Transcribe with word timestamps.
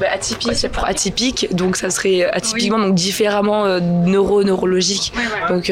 bah, 0.00 0.06
Atypique, 0.12 0.54
c'est 0.54 0.68
pour 0.68 0.84
atypique, 0.84 1.54
donc 1.54 1.76
ça 1.76 1.90
serait 1.90 2.24
atypiquement, 2.24 2.78
donc 2.78 2.94
différemment 2.94 3.80
neuro-neurologique. 3.80 5.12
donc 5.48 5.70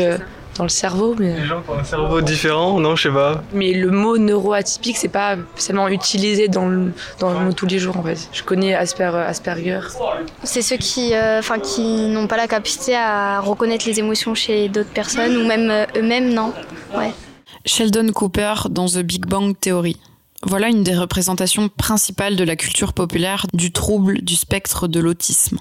dans 0.57 0.65
le 0.65 0.69
cerveau. 0.69 1.15
Mais... 1.19 1.35
Les 1.35 1.47
gens 1.47 1.61
qui 1.63 1.71
ont 1.71 1.79
un 1.79 1.85
cerveau 1.85 2.21
différent, 2.21 2.81
non, 2.81 2.97
je 2.97 3.05
sais 3.05 3.15
pas. 3.15 3.43
Mais 3.53 3.73
le 3.73 3.91
mot 3.91 4.19
neuroatypique, 4.19 4.97
c'est 4.97 5.09
pas 5.09 5.37
seulement 5.57 5.89
utilisé 5.89 6.49
dans, 6.49 6.67
le, 6.67 6.93
dans 7.19 7.53
tous 7.53 7.67
les 7.67 7.79
jours 7.79 7.97
en 7.97 8.03
fait. 8.03 8.29
Je 8.33 8.43
connais 8.43 8.75
Asper, 8.75 9.11
Asperger. 9.27 9.81
C'est 10.43 10.63
ceux 10.63 10.77
qui, 10.77 11.15
euh, 11.15 11.39
enfin, 11.39 11.59
qui 11.59 12.09
n'ont 12.09 12.27
pas 12.27 12.37
la 12.37 12.47
capacité 12.47 12.97
à 12.97 13.41
reconnaître 13.41 13.87
les 13.87 13.99
émotions 13.99 14.35
chez 14.35 14.69
d'autres 14.69 14.91
personnes 14.91 15.37
ou 15.37 15.47
même 15.47 15.71
euh, 15.71 15.87
eux-mêmes, 15.97 16.33
non? 16.33 16.53
Ouais. 16.97 17.13
Sheldon 17.67 18.13
Cooper 18.13 18.55
dans 18.71 18.87
The 18.87 18.99
Big 18.99 19.27
Bang 19.27 19.55
Theory. 19.59 19.97
Voilà 20.47 20.69
une 20.69 20.85
des 20.85 20.97
représentations 20.97 21.71
principales 21.71 22.37
de 22.37 22.45
la 22.45 22.57
culture 22.57 22.93
populaire 22.93 23.47
du 23.55 23.73
trouble 23.73 24.21
du 24.21 24.37
spectre 24.37 24.89
de 24.89 25.01
l'autisme. 25.01 25.59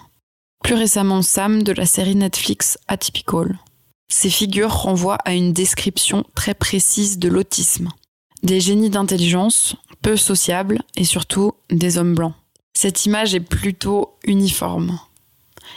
Plus 0.61 0.75
récemment, 0.75 1.21
Sam 1.21 1.63
de 1.63 1.71
la 1.71 1.85
série 1.85 2.15
Netflix 2.15 2.77
Atypical. 2.89 3.59
Ces 4.09 4.29
figures 4.29 4.73
renvoient 4.73 5.19
à 5.23 5.33
une 5.33 5.53
description 5.53 6.25
très 6.35 6.53
précise 6.53 7.17
de 7.17 7.29
l'autisme. 7.29 7.89
Des 8.43 8.59
génies 8.59 8.89
d'intelligence, 8.89 9.77
peu 10.01 10.17
sociables 10.17 10.81
et 10.97 11.05
surtout 11.05 11.53
des 11.69 11.97
hommes 11.97 12.15
blancs. 12.15 12.35
Cette 12.73 13.05
image 13.05 13.33
est 13.33 13.39
plutôt 13.39 14.17
uniforme. 14.25 14.99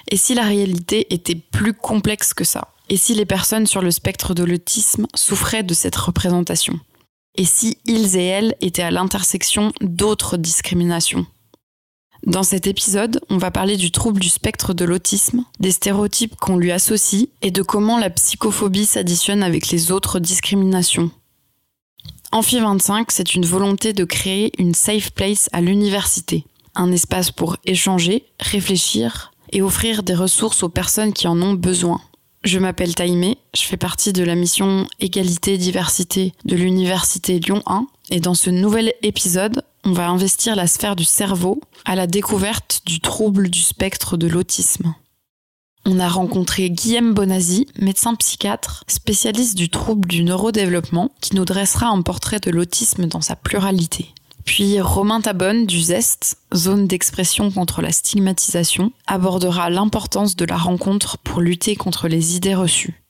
Et 0.09 0.17
si 0.17 0.35
la 0.35 0.45
réalité 0.45 1.15
était 1.15 1.37
plus 1.37 1.75
complexe 1.75 2.35
que 2.35 2.45
ça? 2.45 2.73
Et 2.89 2.97
si 2.97 3.15
les 3.15 3.27
personnes 3.27 3.67
sur 3.67 3.83
le 3.83 3.93
spectre 3.93 4.35
de 4.35 4.43
l'autisme 4.43 5.07
souffraient 5.15 5.63
de 5.63 5.75
cette 5.75 5.97
représentation? 5.97 6.81
Et 7.37 7.45
si 7.45 7.79
ils 7.85 8.17
et 8.17 8.25
elles 8.25 8.57
étaient 8.61 8.83
à 8.83 8.91
l'intersection 8.91 9.73
d'autres 9.81 10.37
discriminations 10.37 11.27
dans 12.27 12.43
cet 12.43 12.67
épisode, 12.67 13.21
on 13.31 13.39
va 13.39 13.53
parler 13.53 13.77
du 13.77 13.93
trouble 13.93 14.21
du 14.21 14.29
spectre 14.29 14.75
de 14.75 14.85
l'autisme, 14.85 15.45
des 15.61 15.71
stéréotypes 15.71 16.35
qu'on 16.35 16.57
lui 16.57 16.73
associe 16.73 17.29
et 17.41 17.53
de 17.53 17.63
comment 17.63 17.99
la 17.99 18.11
psychophobie 18.11 18.85
s'additionne 18.85 19.45
avec 19.45 19.69
les 19.69 19.93
autres 19.93 20.19
discriminations. 20.19 21.13
Amphi 22.33 22.59
25, 22.59 23.13
c'est 23.13 23.35
une 23.35 23.47
volonté 23.47 23.93
de 23.93 24.05
créer 24.05 24.51
une 24.59 24.75
safe 24.75 25.13
place 25.13 25.49
à 25.53 25.61
l'université, 25.61 26.45
un 26.75 26.91
espace 26.91 27.31
pour 27.31 27.59
échanger, 27.65 28.25
réfléchir 28.41 29.33
et 29.53 29.63
offrir 29.63 30.03
des 30.03 30.15
ressources 30.15 30.65
aux 30.65 30.69
personnes 30.69 31.13
qui 31.13 31.29
en 31.29 31.41
ont 31.41 31.55
besoin. 31.55 32.01
Je 32.47 32.61
m'appelle 32.61 32.95
Taïmé, 32.95 33.39
je 33.57 33.63
fais 33.63 33.77
partie 33.77 34.13
de 34.13 34.23
la 34.23 34.37
mission 34.37 34.87
Égalité-Diversité 35.01 36.33
de 36.45 36.55
l'Université 36.55 37.41
Lyon 37.41 37.61
1 37.67 37.89
et 38.11 38.21
dans 38.21 38.35
ce 38.35 38.51
nouvel 38.51 38.95
épisode, 39.03 39.65
on 39.83 39.91
va 39.91 40.09
investir 40.09 40.55
la 40.55 40.69
sphère 40.69 40.95
du 40.95 41.03
cerveau 41.03 41.61
à 41.85 41.97
la 41.97 42.07
découverte 42.07 42.83
du 42.87 43.01
trouble 43.01 43.51
du 43.51 43.59
spectre 43.59 44.17
de 44.17 44.29
l'autisme. 44.29 44.95
On 45.87 45.99
a 45.99 46.09
rencontré 46.09 46.71
Guillaume 46.71 47.15
Bonazzi, 47.15 47.67
médecin 47.81 48.15
psychiatre, 48.15 48.85
spécialiste 48.87 49.57
du 49.57 49.69
trouble 49.69 50.07
du 50.07 50.23
neurodéveloppement, 50.23 51.11
qui 51.21 51.35
nous 51.35 51.45
dressera 51.45 51.89
un 51.89 52.03
portrait 52.03 52.39
de 52.39 52.53
l'autisme 52.53 53.07
dans 53.07 53.23
sa 53.23 53.35
pluralité. 53.35 54.15
Puis 54.47 54.81
Romain 54.81 55.21
Tabonne 55.21 55.67
du 55.67 55.81
ZEST, 55.81 56.39
zone 56.55 56.87
d'expression 56.87 57.51
contre 57.51 57.83
la 57.83 57.93
stigmatisation, 57.93 58.93
abordera 59.07 59.69
l'importance 59.69 60.37
de 60.37 60.47
la 60.47 60.57
rencontre 60.57 61.19
pour 61.19 61.41
lutter 61.41 61.77
contre 61.77 62.09
les 62.09 62.37
idées 62.37 62.55
reçues. 62.55 63.03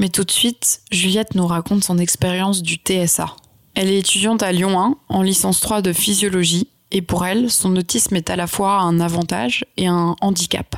Mais 0.00 0.08
tout 0.08 0.24
de 0.24 0.30
suite, 0.30 0.80
Juliette 0.90 1.34
nous 1.34 1.46
raconte 1.46 1.84
son 1.84 1.98
expérience 1.98 2.62
du 2.62 2.74
TSA. 2.74 3.36
Elle 3.74 3.90
est 3.90 3.98
étudiante 3.98 4.42
à 4.42 4.50
Lyon 4.50 4.80
1 4.80 4.96
en 5.10 5.22
licence 5.22 5.60
3 5.60 5.82
de 5.82 5.92
physiologie 5.92 6.68
et 6.90 7.02
pour 7.02 7.26
elle, 7.26 7.50
son 7.50 7.76
autisme 7.76 8.16
est 8.16 8.30
à 8.30 8.36
la 8.36 8.46
fois 8.46 8.80
un 8.80 8.98
avantage 9.00 9.64
et 9.76 9.86
un 9.86 10.16
handicap. 10.20 10.76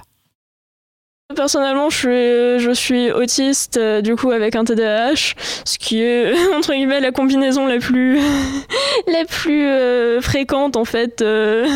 Personnellement, 1.37 1.91
je 1.91 1.97
suis, 1.98 2.65
je 2.65 2.71
suis 2.73 3.12
autiste, 3.12 3.77
euh, 3.77 4.01
du 4.01 4.17
coup, 4.17 4.31
avec 4.31 4.57
un 4.57 4.65
TDAH, 4.65 5.34
ce 5.66 5.78
qui 5.78 6.00
est, 6.00 6.33
entre 6.56 6.72
guillemets, 6.72 7.00
la 7.00 7.12
combinaison 7.12 7.66
la 7.66 7.77
plus, 7.77 8.19
la 9.06 9.27
plus 9.27 9.66
euh, 9.66 10.22
fréquente, 10.22 10.75
en 10.77 10.87
fait, 10.87 11.21
euh, 11.21 11.69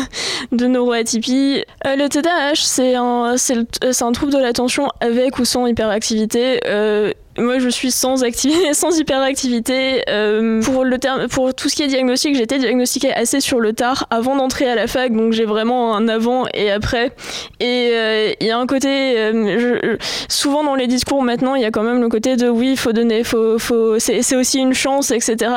de 0.51 0.65
neuroatypie. 0.65 1.63
le 1.85 2.07
TDAH, 2.07 2.55
c'est 2.55 2.95
un, 2.95 3.35
c'est 3.37 4.01
un 4.01 4.11
trouble 4.11 4.33
de 4.33 4.39
l'attention 4.39 4.87
avec 5.01 5.37
ou 5.37 5.45
sans 5.45 5.67
hyperactivité 5.67 6.59
moi, 7.37 7.59
je 7.59 7.69
suis 7.69 7.91
sans 7.91 8.23
sans 8.73 8.99
hyperactivité. 8.99 10.03
Euh, 10.09 10.61
pour 11.31 11.53
tout 11.53 11.69
ce 11.69 11.75
qui 11.75 11.83
est 11.83 11.87
diagnostic, 11.87 12.35
j'étais 12.35 12.59
diagnostiquée 12.59 13.13
assez 13.13 13.39
sur 13.39 13.59
le 13.59 13.73
tard, 13.73 14.07
avant 14.09 14.35
d'entrer 14.35 14.69
à 14.69 14.75
la 14.75 14.87
fac, 14.87 15.13
donc 15.13 15.33
j'ai 15.33 15.45
vraiment 15.45 15.95
un 15.95 16.07
avant 16.07 16.45
et 16.53 16.71
après. 16.71 17.11
Et 17.59 17.89
euh, 17.93 18.31
il 18.39 18.47
y 18.47 18.51
a 18.51 18.57
un 18.57 18.67
côté, 18.67 19.15
euh, 19.17 19.97
souvent 20.29 20.63
dans 20.63 20.75
les 20.75 20.87
discours 20.87 21.23
maintenant, 21.23 21.55
il 21.55 21.61
y 21.61 21.65
a 21.65 21.71
quand 21.71 21.83
même 21.83 22.01
le 22.01 22.09
côté 22.09 22.35
de 22.35 22.49
oui, 22.49 22.71
il 22.71 22.77
faut 22.77 22.93
donner, 22.93 23.23
faut, 23.23 23.57
faut, 23.57 23.97
c'est 23.99 24.35
aussi 24.35 24.59
une 24.59 24.73
chance, 24.73 25.11
etc. 25.11 25.51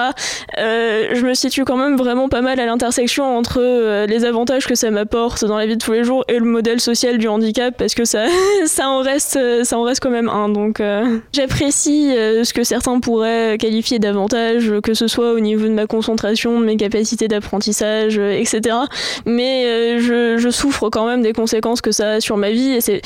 je 0.57 1.25
me 1.25 1.35
situe 1.35 1.65
quand 1.65 1.77
même 1.77 1.97
vraiment 1.97 2.29
pas 2.29 2.41
mal 2.41 2.59
à 2.61 2.67
l'intersection 2.67 3.37
entre 3.37 4.07
les 4.07 4.25
avantages 4.25 4.67
que 4.67 4.75
ça 4.75 4.91
m'apporte 4.91 5.45
dans 5.45 5.57
la 5.57 5.67
vie 5.67 5.77
de 5.77 5.83
tous 5.83 5.93
les 5.93 6.05
jours 6.05 6.25
et 6.29 6.39
le 6.39 6.45
modèle 6.45 6.81
social 6.81 7.19
du 7.19 7.29
handicap, 7.29 7.75
parce 7.77 7.95
que 7.95 8.05
ça, 8.05 8.27
en 8.85 9.01
reste, 9.01 9.39
ça 9.65 9.79
en 9.79 9.83
reste 9.83 10.03
quand 10.03 10.11
même 10.11 10.29
un. 10.29 10.49
Donc, 10.49 10.81
j'ai 11.33 11.47
pris 11.47 11.66
euh, 11.66 12.44
ce 12.44 12.53
que 12.53 12.65
certains 12.65 13.00
pourraient 13.00 13.56
qualifier 13.59 13.99
d'avantage, 13.99 14.72
que 14.82 14.94
ce 14.94 15.09
soit 15.09 15.32
au 15.32 15.41
niveau 15.41 15.66
de 15.66 15.72
ma 15.72 15.87
concentration, 15.87 16.60
de 16.60 16.65
mes 16.65 16.77
capacités 16.77 17.28
d'apprentissage, 17.28 18.19
euh, 18.19 18.32
etc. 18.32 18.77
Mais 19.25 19.65
euh, 19.66 20.37
je, 20.38 20.50
souffre 20.50 20.88
quand 20.91 21.06
même 21.06 21.22
des 21.22 21.32
conséquences 21.32 21.81
que 21.81 21.91
ça 21.91 22.12
a 22.12 22.21
sur 22.21 22.37
ma 22.37 22.50
vie 22.50 22.71
et 22.71 22.81
c'est 22.81 23.03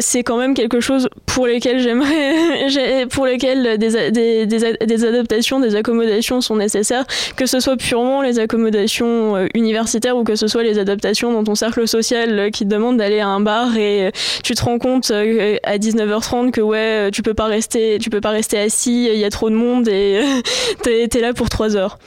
c'est 0.00 0.22
quand 0.24 0.36
même 0.36 0.54
quelque 0.54 0.80
chose 0.80 1.08
pour 1.26 1.46
lesquels 1.46 1.78
j'aimerais, 1.78 3.06
pour 3.10 3.26
lesquels 3.26 3.78
des, 3.78 5.04
adaptations, 5.04 5.60
des 5.60 5.76
accommodations 5.76 6.40
sont 6.40 6.56
nécessaires, 6.56 7.04
que 7.36 7.46
ce 7.46 7.60
soit 7.60 7.76
purement 7.76 8.22
les 8.22 8.38
accommodations 8.38 9.46
universitaires 9.54 10.16
ou 10.16 10.24
que 10.24 10.34
ce 10.34 10.48
soit 10.48 10.62
les 10.62 10.78
adaptations 10.78 11.32
dans 11.32 11.44
ton 11.44 11.54
cercle 11.54 11.86
social 11.86 12.50
qui 12.50 12.64
te 12.64 12.70
demande 12.70 12.96
d'aller 12.96 13.20
à 13.20 13.28
un 13.28 13.40
bar 13.40 13.76
et 13.76 14.10
tu 14.42 14.54
te 14.54 14.64
rends 14.64 14.78
compte 14.78 15.10
à 15.10 15.78
19h30 15.78 16.50
que 16.50 16.60
ouais, 16.60 17.10
tu 17.12 17.22
peux 17.22 17.34
pas 17.34 17.46
rester 17.46 17.81
tu 18.00 18.10
peux 18.10 18.20
pas 18.20 18.30
rester 18.30 18.58
assis, 18.58 19.08
il 19.12 19.18
y 19.18 19.24
a 19.24 19.30
trop 19.30 19.50
de 19.50 19.54
monde 19.54 19.88
et 19.88 20.22
t'es 20.82 21.08
es 21.12 21.20
là 21.20 21.34
pour 21.34 21.48
trois 21.48 21.76
heures. 21.76 21.98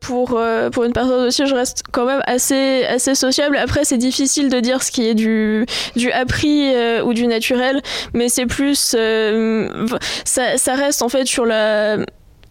Pour, 0.00 0.38
euh, 0.38 0.70
pour 0.70 0.84
une 0.84 0.92
personne 0.92 1.26
aussi, 1.26 1.44
je 1.46 1.54
reste 1.54 1.82
quand 1.90 2.06
même 2.06 2.22
assez, 2.24 2.84
assez 2.84 3.16
sociable. 3.16 3.56
Après, 3.56 3.84
c'est 3.84 3.98
difficile 3.98 4.48
de 4.48 4.60
dire 4.60 4.82
ce 4.82 4.92
qui 4.92 5.08
est 5.08 5.14
du, 5.14 5.66
du 5.96 6.12
appris 6.12 6.72
euh, 6.72 7.02
ou 7.02 7.14
du 7.14 7.26
naturel, 7.26 7.82
mais 8.14 8.28
c'est 8.28 8.46
plus. 8.46 8.94
Euh, 8.96 9.88
ça, 10.24 10.56
ça, 10.56 10.76
reste 10.76 11.02
en 11.02 11.08
fait 11.08 11.26
sur 11.26 11.44
la, 11.44 11.96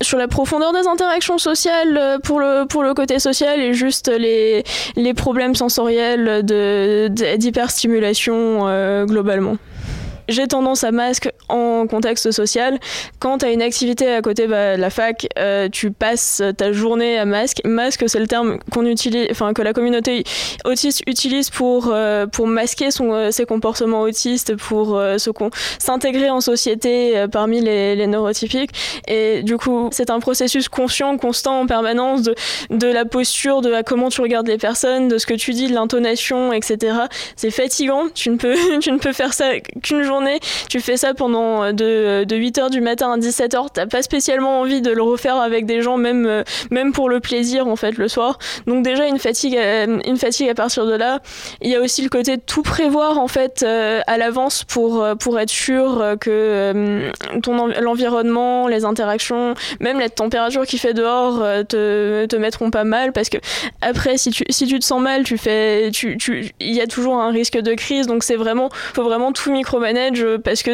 sur 0.01 0.17
la 0.17 0.27
profondeur 0.27 0.73
des 0.73 0.87
interactions 0.87 1.37
sociales 1.37 2.19
pour 2.21 2.41
le, 2.41 2.65
pour 2.65 2.83
le 2.83 2.93
côté 2.93 3.17
social 3.17 3.61
et 3.61 3.73
juste 3.73 4.09
les, 4.09 4.65
les 4.97 5.13
problèmes 5.13 5.55
sensoriels 5.55 6.43
d'hyperstimulation 6.43 9.05
globalement 9.05 9.55
j'ai 10.27 10.47
tendance 10.47 10.83
à 10.83 10.91
masque 10.91 11.29
en 11.49 11.87
contexte 11.87 12.31
social. 12.31 12.79
Quand 13.19 13.39
tu 13.39 13.45
as 13.45 13.51
une 13.51 13.61
activité 13.61 14.11
à 14.11 14.21
côté 14.21 14.47
bah, 14.47 14.75
de 14.75 14.81
la 14.81 14.89
fac, 14.89 15.27
euh, 15.37 15.69
tu 15.69 15.91
passes 15.91 16.41
ta 16.57 16.71
journée 16.71 17.17
à 17.17 17.25
masque. 17.25 17.61
Masque, 17.65 18.03
c'est 18.07 18.19
le 18.19 18.27
terme 18.27 18.59
qu'on 18.71 18.85
utilise, 18.85 19.27
enfin 19.31 19.53
que 19.53 19.61
la 19.61 19.73
communauté 19.73 20.23
autiste 20.65 21.03
utilise 21.07 21.49
pour 21.49 21.89
euh, 21.91 22.27
pour 22.27 22.47
masquer 22.47 22.91
son, 22.91 23.13
euh, 23.13 23.31
ses 23.31 23.45
comportements 23.45 24.01
autistes, 24.01 24.55
pour 24.55 25.01
s'intégrer 25.79 26.29
en 26.29 26.41
société 26.41 27.25
parmi 27.31 27.61
les, 27.61 27.95
les, 27.95 28.07
neurotypiques. 28.07 28.71
Et 29.07 29.43
du 29.43 29.57
coup, 29.57 29.89
c'est 29.91 30.09
un 30.09 30.19
processus 30.19 30.69
conscient, 30.69 31.17
constant, 31.17 31.61
en 31.61 31.67
permanence 31.67 32.23
de 32.23 32.35
de 32.69 32.87
la 32.87 33.05
posture, 33.05 33.61
de 33.61 33.81
comment 33.83 34.09
tu 34.09 34.21
regardes 34.21 34.47
les 34.47 34.57
personnes, 34.57 35.07
de 35.07 35.17
ce 35.17 35.25
que 35.25 35.33
tu 35.33 35.51
dis, 35.51 35.67
de 35.67 35.73
l'intonation, 35.73 36.51
etc. 36.53 36.97
C'est 37.35 37.51
fatigant. 37.51 38.07
Tu 38.13 38.29
ne 38.29 38.37
peux 38.37 38.55
tu 38.81 38.91
ne 38.91 38.97
peux 38.97 39.13
faire 39.13 39.33
ça 39.33 39.59
qu'une 39.81 40.03
journée 40.03 40.16
tu 40.69 40.79
fais 40.79 40.97
ça 40.97 41.13
pendant 41.13 41.63
euh, 41.63 41.71
de, 41.71 42.23
de 42.23 42.35
8h 42.35 42.69
du 42.69 42.81
matin 42.81 43.11
à 43.11 43.17
17h, 43.17 43.67
t'as 43.73 43.85
pas 43.85 44.01
spécialement 44.01 44.61
envie 44.61 44.81
de 44.81 44.91
le 44.91 45.01
refaire 45.01 45.37
avec 45.37 45.65
des 45.65 45.81
gens, 45.81 45.97
même, 45.97 46.25
euh, 46.25 46.43
même 46.71 46.91
pour 46.93 47.09
le 47.09 47.19
plaisir 47.19 47.67
en 47.67 47.75
fait 47.75 47.97
le 47.97 48.07
soir. 48.07 48.39
Donc 48.65 48.83
déjà 48.83 49.07
une 49.07 49.19
fatigue, 49.19 49.57
euh, 49.57 49.99
une 50.05 50.17
fatigue 50.17 50.49
à 50.49 50.55
partir 50.55 50.85
de 50.85 50.93
là. 50.93 51.19
Il 51.61 51.69
y 51.69 51.75
a 51.75 51.81
aussi 51.81 52.01
le 52.01 52.09
côté 52.09 52.37
de 52.37 52.41
tout 52.41 52.61
prévoir 52.61 53.19
en 53.19 53.27
fait 53.27 53.63
à 53.63 54.17
l'avance 54.17 54.63
pour, 54.63 55.05
pour 55.19 55.39
être 55.39 55.49
sûr 55.49 56.15
que 56.19 57.11
ton 57.41 57.67
l'environnement, 57.67 58.67
les 58.67 58.85
interactions, 58.85 59.55
même 59.79 59.99
la 59.99 60.09
température 60.09 60.65
qui 60.65 60.77
fait 60.77 60.93
dehors 60.93 61.39
te, 61.67 62.25
te 62.25 62.35
mettront 62.35 62.71
pas 62.71 62.83
mal. 62.83 63.11
Parce 63.11 63.29
que 63.29 63.37
après 63.81 64.17
si 64.17 64.31
tu, 64.31 64.43
si 64.49 64.67
tu 64.67 64.79
te 64.79 64.85
sens 64.85 65.01
mal, 65.01 65.23
tu 65.23 65.37
fais, 65.37 65.91
tu, 65.91 66.17
tu, 66.17 66.51
il 66.59 66.73
y 66.73 66.81
a 66.81 66.87
toujours 66.87 67.19
un 67.19 67.31
risque 67.31 67.57
de 67.57 67.73
crise. 67.73 68.07
Donc 68.07 68.23
c'est 68.23 68.35
vraiment, 68.35 68.69
faut 68.93 69.03
vraiment 69.03 69.31
tout 69.31 69.51
micromanager 69.51 70.06
manage 70.09 70.37
parce 70.43 70.63
que 70.63 70.71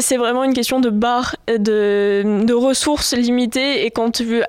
c'est 0.00 0.16
vraiment 0.16 0.44
une 0.44 0.52
question 0.52 0.80
de 0.80 0.90
barre, 0.90 1.36
de, 1.48 2.44
de 2.44 2.52
ressources 2.52 3.14
limitées 3.14 3.84
et 3.84 3.90
quand 3.90 4.10
tu, 4.10 4.42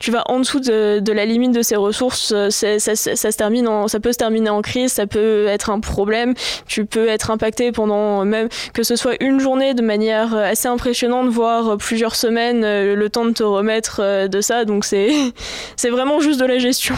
tu 0.00 0.10
vas 0.10 0.22
en 0.26 0.38
dessous 0.38 0.60
de, 0.60 1.12
la 1.12 1.24
limite 1.24 1.52
de 1.52 1.62
ces 1.62 1.76
ressources, 1.76 2.34
ça, 2.50 2.78
se 2.78 3.36
termine 3.36 3.68
ça 3.88 4.00
peut 4.00 4.12
se 4.12 4.18
terminer 4.18 4.50
en 4.50 4.62
crise, 4.62 4.92
ça 4.92 5.06
peut 5.06 5.46
être 5.46 5.70
un 5.70 5.80
problème, 5.80 6.34
tu 6.66 6.84
peux 6.84 7.08
être 7.08 7.30
impacté 7.30 7.72
pendant 7.72 8.24
même 8.24 8.48
que 8.72 8.82
ce 8.82 8.96
soit 8.96 9.22
une 9.22 9.40
journée 9.40 9.74
de 9.74 9.82
manière 9.82 10.34
assez 10.34 10.68
impressionnante, 10.68 11.28
voire 11.28 11.76
plusieurs 11.76 12.14
semaines, 12.14 12.62
le 12.62 13.08
temps 13.10 13.24
de 13.24 13.32
te 13.32 13.42
remettre 13.42 14.28
de 14.28 14.40
ça. 14.40 14.64
Donc 14.64 14.84
c'est 15.76 15.90
vraiment 15.90 16.20
juste 16.20 16.40
de 16.40 16.46
la 16.46 16.58
gestion. 16.58 16.94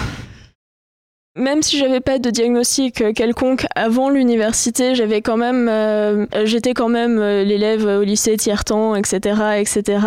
Même 1.36 1.62
si 1.62 1.78
j'avais 1.78 2.00
pas 2.00 2.18
de 2.18 2.28
diagnostic 2.28 3.14
quelconque 3.14 3.64
avant 3.76 4.10
l'université, 4.10 4.96
j'avais 4.96 5.22
quand 5.22 5.36
même, 5.36 5.68
euh, 5.68 6.26
j'étais 6.42 6.74
quand 6.74 6.88
même 6.88 7.20
euh, 7.20 7.44
l'élève 7.44 7.84
au 7.86 8.02
lycée 8.02 8.36
tiers 8.36 8.64
temps, 8.64 8.96
etc., 8.96 9.60
etc. 9.60 10.06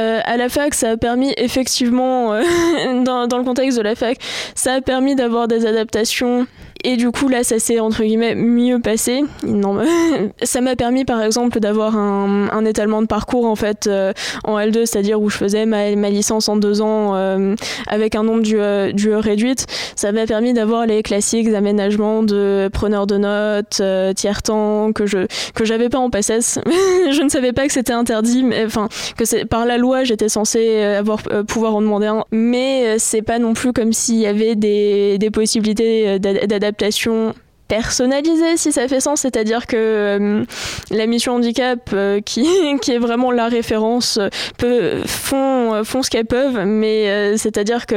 Euh, 0.00 0.20
à 0.24 0.36
la 0.36 0.48
fac, 0.48 0.74
ça 0.74 0.90
a 0.90 0.96
permis 0.96 1.32
effectivement, 1.36 2.32
dans, 3.04 3.28
dans, 3.28 3.38
le 3.38 3.44
contexte 3.44 3.78
de 3.78 3.84
la 3.84 3.94
fac, 3.94 4.18
ça 4.56 4.74
a 4.74 4.80
permis 4.80 5.14
d'avoir 5.14 5.46
des 5.46 5.64
adaptations 5.64 6.48
et 6.84 6.96
du 6.96 7.10
coup, 7.10 7.28
là, 7.28 7.42
ça 7.42 7.58
s'est 7.58 7.80
entre 7.80 8.04
guillemets 8.04 8.36
mieux 8.36 8.78
passé. 8.78 9.24
Non, 9.42 9.80
ça 10.42 10.60
m'a 10.60 10.76
permis, 10.76 11.04
par 11.04 11.22
exemple, 11.22 11.58
d'avoir 11.58 11.96
un, 11.96 12.48
un, 12.52 12.64
étalement 12.64 13.02
de 13.02 13.06
parcours 13.06 13.46
en 13.46 13.56
fait 13.56 13.88
euh, 13.88 14.12
en 14.44 14.58
L2, 14.58 14.86
c'est-à-dire 14.86 15.20
où 15.20 15.28
je 15.28 15.36
faisais 15.36 15.66
ma, 15.66 15.94
ma, 15.96 16.10
licence 16.10 16.48
en 16.48 16.56
deux 16.56 16.80
ans 16.80 17.16
euh, 17.16 17.56
avec 17.88 18.14
un 18.14 18.22
nombre 18.22 18.42
du, 18.42 18.60
euh, 18.60 18.92
du 18.92 19.12
réduite. 19.12 19.66
Ça 19.96 20.12
m'a 20.12 20.26
permis 20.26 20.52
d'avoir 20.52 20.86
les 20.86 21.02
classiques 21.02 21.48
aménagements 21.48 22.22
de 22.22 22.70
preneur 22.72 23.06
de 23.08 23.16
notes, 23.16 23.82
tiers 24.14 24.42
temps 24.42 24.92
que 24.92 25.06
je 25.06 25.26
que 25.54 25.64
j'avais 25.64 25.88
pas 25.88 25.98
en 25.98 26.10
PSS. 26.10 26.60
je 27.10 27.22
ne 27.22 27.28
savais 27.28 27.52
pas 27.52 27.66
que 27.66 27.72
c'était 27.72 27.92
interdit, 27.92 28.44
mais 28.44 28.64
enfin 28.66 28.88
que 29.16 29.24
c'est 29.24 29.44
par 29.44 29.66
la 29.66 29.78
loi, 29.78 30.04
j'étais 30.04 30.28
censée 30.28 30.82
avoir 30.82 31.22
pouvoir 31.48 31.74
en 31.74 31.80
demander 31.80 32.06
un, 32.06 32.24
mais 32.30 32.98
c'est 32.98 33.22
pas 33.22 33.40
non 33.40 33.54
plus 33.54 33.72
comme 33.72 33.92
s'il 33.92 34.16
y 34.16 34.26
avait 34.26 34.54
des, 34.54 35.18
des 35.18 35.30
possibilités 35.30 36.18
d'adaptation 36.20 36.67
adaptation 36.68 37.34
personnalisé 37.68 38.56
si 38.56 38.72
ça 38.72 38.88
fait 38.88 39.00
sens, 39.00 39.20
c'est-à-dire 39.20 39.66
que 39.66 39.76
euh, 39.76 40.44
la 40.90 41.06
mission 41.06 41.34
handicap, 41.34 41.90
euh, 41.92 42.20
qui, 42.20 42.46
qui 42.80 42.92
est 42.92 42.98
vraiment 42.98 43.30
la 43.30 43.48
référence, 43.48 44.18
peut, 44.56 45.02
font, 45.06 45.74
euh, 45.74 45.84
font 45.84 46.02
ce 46.02 46.10
qu'elles 46.10 46.24
peuvent, 46.24 46.64
mais 46.64 47.36
c'est-à-dire 47.36 47.86
que 47.86 47.96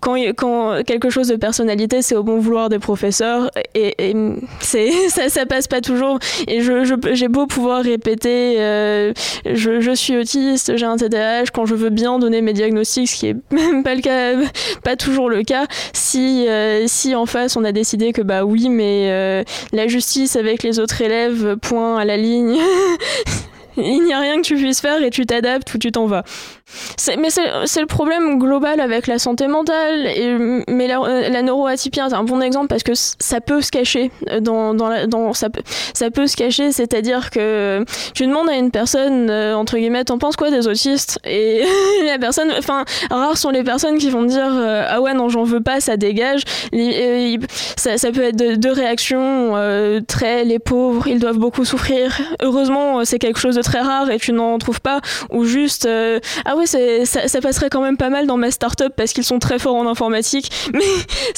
quand, 0.00 0.16
quand 0.36 0.82
quelque 0.84 1.10
chose 1.10 1.28
de 1.28 1.36
personnalité, 1.36 2.02
c'est 2.02 2.16
au 2.16 2.22
bon 2.22 2.38
vouloir 2.38 2.70
des 2.70 2.78
professeurs, 2.78 3.50
et, 3.74 4.14
c'est, 4.60 4.90
ça, 5.08 5.28
ça 5.28 5.46
passe 5.46 5.68
pas 5.68 5.82
toujours. 5.82 6.18
Et 6.48 6.62
je, 6.62 6.96
j'ai 7.12 7.28
beau 7.28 7.46
pouvoir 7.46 7.82
répéter, 7.82 8.56
je, 8.56 9.80
je, 9.80 9.94
suis 9.94 10.16
autiste, 10.16 10.76
j'ai 10.76 10.86
un 10.86 10.96
TDAH, 10.96 11.50
quand 11.52 11.66
je 11.66 11.74
veux 11.74 11.90
bien 11.90 12.18
donner 12.18 12.40
mes 12.40 12.54
diagnostics, 12.54 13.08
ce 13.08 13.16
qui 13.16 13.26
est 13.28 13.36
même 13.50 13.82
pas 13.82 13.94
le 13.94 14.00
cas, 14.00 14.32
pas 14.82 14.96
toujours 14.96 15.28
le 15.28 15.42
cas, 15.42 15.66
si, 15.92 16.46
si 16.86 17.14
en 17.14 17.26
face 17.26 17.56
on 17.56 17.64
a 17.64 17.72
décidé 17.72 18.12
que 18.12 18.22
bah 18.22 18.44
oui, 18.44 18.70
mais 18.70 19.09
euh, 19.10 19.44
la 19.72 19.88
justice 19.88 20.36
avec 20.36 20.62
les 20.62 20.78
autres 20.78 21.00
élèves, 21.02 21.56
point 21.56 21.98
à 21.98 22.04
la 22.04 22.16
ligne. 22.16 22.56
Il 23.76 24.04
n'y 24.04 24.12
a 24.12 24.18
rien 24.18 24.36
que 24.36 24.46
tu 24.46 24.56
puisses 24.56 24.80
faire 24.80 25.02
et 25.02 25.10
tu 25.10 25.26
t'adaptes 25.26 25.72
ou 25.74 25.78
tu 25.78 25.92
t'en 25.92 26.06
vas 26.06 26.24
mais 27.18 27.30
c'est 27.30 27.80
le 27.80 27.86
problème 27.86 28.38
global 28.38 28.80
avec 28.80 29.06
la 29.06 29.18
santé 29.18 29.48
mentale. 29.48 30.08
Mais 30.68 30.86
la, 30.86 31.28
la 31.28 31.42
neuroatypie 31.42 32.00
est 32.00 32.12
un 32.12 32.24
bon 32.24 32.40
exemple 32.40 32.68
parce 32.68 32.82
que 32.82 32.92
ça 32.94 33.40
peut 33.40 33.60
se 33.60 33.70
cacher. 33.70 34.10
Dans, 34.40 34.74
dans, 34.74 35.06
dans 35.06 35.32
ça, 35.32 35.50
peut, 35.50 35.62
ça 35.94 36.10
peut 36.10 36.26
se 36.26 36.36
cacher, 36.36 36.72
c'est-à-dire 36.72 37.30
que 37.30 37.84
tu 38.14 38.26
demandes 38.26 38.48
à 38.48 38.56
une 38.56 38.70
personne, 38.70 39.30
euh, 39.30 39.54
entre 39.54 39.76
guillemets, 39.76 40.04
t'en 40.04 40.18
penses 40.18 40.36
quoi 40.36 40.50
des 40.50 40.68
autistes? 40.68 41.18
Et 41.24 41.64
la 42.06 42.18
personne, 42.18 42.50
enfin, 42.58 42.84
rares 43.10 43.38
sont 43.38 43.50
les 43.50 43.62
personnes 43.62 43.98
qui 43.98 44.10
vont 44.10 44.22
dire 44.22 44.50
euh, 44.52 44.86
Ah 44.88 45.00
ouais, 45.00 45.14
non, 45.14 45.28
j'en 45.28 45.44
veux 45.44 45.60
pas, 45.60 45.80
ça 45.80 45.96
dégage. 45.96 46.42
Euh, 46.74 47.36
ça, 47.76 47.98
ça, 47.98 48.10
peut 48.12 48.24
être 48.24 48.36
deux 48.36 48.72
réactions 48.72 49.54
très 50.06 50.44
les 50.44 50.58
pauvres, 50.58 51.06
ils 51.06 51.18
doivent 51.18 51.38
beaucoup 51.38 51.64
souffrir. 51.64 52.20
Heureusement, 52.42 53.04
c'est 53.04 53.18
quelque 53.18 53.38
chose 53.38 53.56
de 53.56 53.62
très 53.62 53.80
rare 53.80 54.10
et 54.10 54.18
tu 54.18 54.32
n'en 54.32 54.58
trouves 54.58 54.80
pas. 54.80 55.00
Ou 55.30 55.44
juste 55.44 55.88
Ah 56.44 56.56
ouais, 56.56 56.59
ça, 56.66 56.78
ça, 57.04 57.40
passerait 57.40 57.70
quand 57.70 57.82
même 57.82 57.96
pas 57.96 58.10
mal 58.10 58.26
dans 58.26 58.36
ma 58.36 58.50
start-up 58.50 58.92
parce 58.96 59.12
qu'ils 59.12 59.24
sont 59.24 59.38
très 59.38 59.58
forts 59.58 59.76
en 59.76 59.86
informatique. 59.86 60.50
Mais 60.72 60.84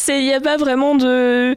il 0.08 0.24
n'y 0.24 0.34
a 0.34 0.40
pas 0.40 0.56
vraiment 0.56 0.94
de, 0.94 1.54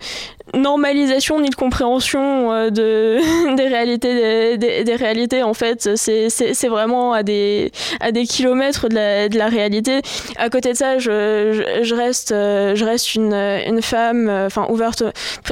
normalisation 0.53 1.41
ni 1.41 1.49
de 1.49 1.55
compréhension 1.55 2.51
euh, 2.51 2.69
de, 2.69 3.55
des 3.55 3.67
réalités 3.67 4.57
des, 4.57 4.83
des, 4.83 4.95
réalités 4.95 5.43
en 5.43 5.53
fait. 5.53 5.95
C'est 5.95 6.67
vraiment 6.67 7.13
à 7.13 7.23
des 7.23 7.71
à 7.99 8.11
des 8.11 8.25
kilomètres 8.25 8.87
de 8.89 8.95
la, 8.95 9.29
de 9.29 9.37
la 9.37 9.47
réalité. 9.47 10.01
À 10.37 10.49
côté 10.49 10.71
de 10.73 10.77
ça 10.77 10.99
je, 10.99 11.79
je, 11.81 11.95
reste 11.95 12.31
euh, 12.31 12.75
je 12.75 12.85
reste 12.85 13.15
une, 13.15 13.33
une 13.33 13.81
femme 13.81 14.29
euh, 14.29 14.47
enfin 14.47 14.67
ouverte 14.69 15.03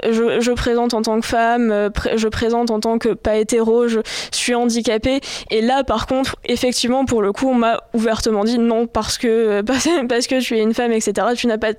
je, 0.04 0.40
je, 0.40 0.52
présente 0.52 0.94
en 0.94 1.02
tant 1.02 1.20
que 1.20 1.26
femme 1.26 1.90
je 2.16 2.28
présente 2.28 2.70
en 2.72 2.80
tant 2.80 2.98
que 2.98 3.10
pas 3.10 3.38
hétéro 3.38 3.88
je 3.88 4.00
suis 4.32 4.56
handicapée. 4.56 5.22
Et 5.50 5.62
là 5.62 5.84
par 5.84 6.08
contre 6.08 6.36
effectivement 6.46 7.06
pour 7.06 7.22
le 7.22 7.32
coup 7.32 7.50
on 7.50 7.56
m'a 7.56 7.82
ouvertement 7.94 8.44
dit 8.44 8.60
non 8.60 8.88
parce 8.88 9.18
que 9.18 9.62
parce 10.08 10.28
que 10.28 10.42
tu 10.42 10.58
es 10.58 10.62
une 10.62 10.74
femme 10.74 10.92
etc 10.92 11.28
tu 11.36 11.48
n'as 11.48 11.58
pas 11.58 11.74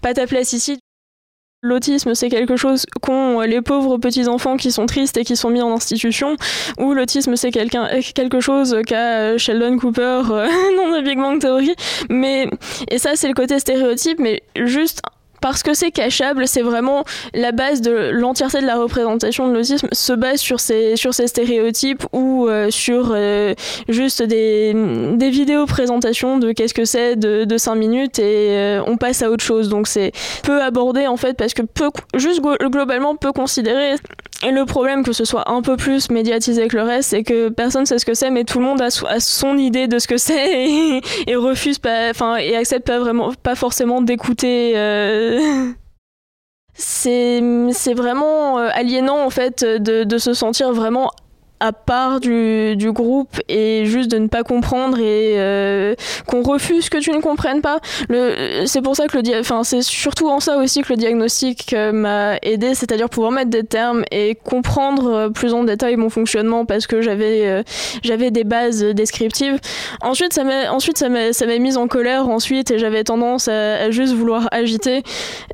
pas 0.00 0.14
ta 0.14 0.26
place 0.26 0.52
ici 0.52 0.80
L'autisme, 1.62 2.14
c'est 2.14 2.30
quelque 2.30 2.56
chose 2.56 2.86
qu'ont 3.02 3.40
les 3.42 3.60
pauvres 3.60 3.98
petits-enfants 3.98 4.56
qui 4.56 4.72
sont 4.72 4.86
tristes 4.86 5.18
et 5.18 5.24
qui 5.24 5.36
sont 5.36 5.50
mis 5.50 5.60
en 5.60 5.70
institution, 5.74 6.36
ou 6.78 6.94
l'autisme, 6.94 7.36
c'est 7.36 7.50
quelque 7.50 8.40
chose 8.40 8.78
qu'a 8.86 9.36
Sheldon 9.36 9.76
Cooper 9.76 10.22
euh, 10.30 10.46
dans 10.78 10.98
The 10.98 11.04
Big 11.04 11.18
Bang. 11.18 11.44
Mais, 12.08 12.48
et 12.90 12.96
ça, 12.96 13.14
c'est 13.14 13.28
le 13.28 13.34
côté 13.34 13.58
stéréotype, 13.58 14.18
mais 14.18 14.42
juste 14.56 15.02
parce 15.40 15.62
que 15.62 15.74
c'est 15.74 15.90
cachable, 15.90 16.46
c'est 16.46 16.62
vraiment 16.62 17.04
la 17.34 17.52
base 17.52 17.80
de 17.80 18.10
l'entièreté 18.12 18.60
de 18.60 18.66
la 18.66 18.76
représentation 18.76 19.48
de 19.48 19.54
l'autisme 19.54 19.88
se 19.92 20.12
base 20.12 20.40
sur 20.40 20.60
ces, 20.60 20.96
sur 20.96 21.14
ces 21.14 21.26
stéréotypes 21.26 22.04
ou 22.12 22.46
euh, 22.48 22.70
sur 22.70 23.12
euh, 23.14 23.54
juste 23.88 24.22
des, 24.22 24.74
des 25.14 25.30
vidéos 25.30 25.66
présentations 25.66 26.38
de 26.38 26.52
qu'est-ce 26.52 26.74
que 26.74 26.84
c'est 26.84 27.16
de, 27.16 27.44
de 27.44 27.58
5 27.58 27.74
minutes 27.74 28.18
et 28.18 28.50
euh, 28.50 28.82
on 28.86 28.96
passe 28.96 29.22
à 29.22 29.30
autre 29.30 29.44
chose. 29.44 29.68
Donc 29.68 29.88
c'est 29.88 30.12
peu 30.42 30.62
abordé 30.62 31.06
en 31.06 31.16
fait 31.16 31.36
parce 31.36 31.54
que 31.54 31.62
peu, 31.62 31.90
juste 32.14 32.40
globalement 32.40 33.16
peu 33.16 33.32
considéré. 33.32 33.94
Et 34.42 34.52
le 34.52 34.64
problème 34.64 35.02
que 35.04 35.12
ce 35.12 35.26
soit 35.26 35.50
un 35.50 35.60
peu 35.60 35.76
plus 35.76 36.10
médiatisé 36.10 36.66
que 36.68 36.76
le 36.76 36.82
reste, 36.82 37.10
c'est 37.10 37.22
que 37.22 37.50
personne 37.50 37.84
sait 37.84 37.98
ce 37.98 38.06
que 38.06 38.14
c'est, 38.14 38.30
mais 38.30 38.44
tout 38.44 38.58
le 38.58 38.64
monde 38.64 38.80
a, 38.80 38.88
son 39.20 39.58
idée 39.58 39.86
de 39.86 39.98
ce 39.98 40.08
que 40.08 40.16
c'est 40.16 40.64
et, 40.66 41.00
et, 41.26 41.36
refuse 41.36 41.78
pas, 41.78 42.08
enfin 42.08 42.36
et 42.36 42.56
accepte 42.56 42.86
pas 42.86 42.98
vraiment, 42.98 43.32
pas 43.42 43.54
forcément 43.54 44.00
d'écouter 44.00 44.72
c'est 46.74 47.94
vraiment 47.94 48.58
euh, 48.58 48.68
aliénant 48.72 49.24
en 49.24 49.30
fait 49.30 49.64
de, 49.64 50.04
de, 50.04 50.18
se 50.18 50.34
sentir 50.34 50.72
vraiment 50.72 51.10
à 51.60 51.72
part 51.72 52.20
du, 52.20 52.74
du, 52.76 52.90
groupe 52.90 53.38
et 53.48 53.84
juste 53.84 54.10
de 54.10 54.18
ne 54.18 54.26
pas 54.28 54.42
comprendre 54.42 54.98
et 54.98 55.34
euh, 55.36 55.94
qu'on 56.26 56.42
refuse 56.42 56.88
que 56.88 56.98
tu 56.98 57.10
ne 57.12 57.20
comprennes 57.20 57.60
pas. 57.60 57.80
C'est 58.66 58.82
pour 58.82 58.96
ça 58.96 59.06
que 59.06 59.18
le 59.18 59.40
enfin 59.40 59.62
c'est 59.62 59.82
surtout 59.82 60.28
en 60.28 60.40
ça 60.40 60.56
aussi 60.56 60.82
que 60.82 60.88
le 60.90 60.96
diagnostic 60.96 61.74
euh, 61.74 61.92
m'a 61.92 62.36
aidé, 62.42 62.74
c'est-à-dire 62.74 63.10
pouvoir 63.10 63.30
mettre 63.30 63.50
des 63.50 63.64
termes 63.64 64.04
et 64.10 64.34
comprendre 64.34 65.06
euh, 65.12 65.28
plus 65.28 65.52
en 65.52 65.64
détail 65.64 65.96
mon 65.96 66.08
fonctionnement 66.08 66.64
parce 66.64 66.86
que 66.86 67.02
j'avais 67.02 67.62
j'avais 68.02 68.30
des 68.30 68.44
bases 68.44 68.82
descriptives. 68.82 69.58
Ensuite 70.00 70.32
ça 70.32 70.44
m'a 70.44 70.72
ensuite 70.72 70.96
ça 70.96 71.08
m'a 71.08 71.32
ça 71.32 71.46
m'a 71.46 71.58
mise 71.58 71.76
en 71.76 71.88
colère 71.88 72.28
ensuite 72.28 72.70
et 72.70 72.78
j'avais 72.78 73.04
tendance 73.04 73.48
à, 73.48 73.74
à, 73.74 73.90
juste 73.90 74.14
vouloir 74.14 74.48
agiter. 74.50 75.02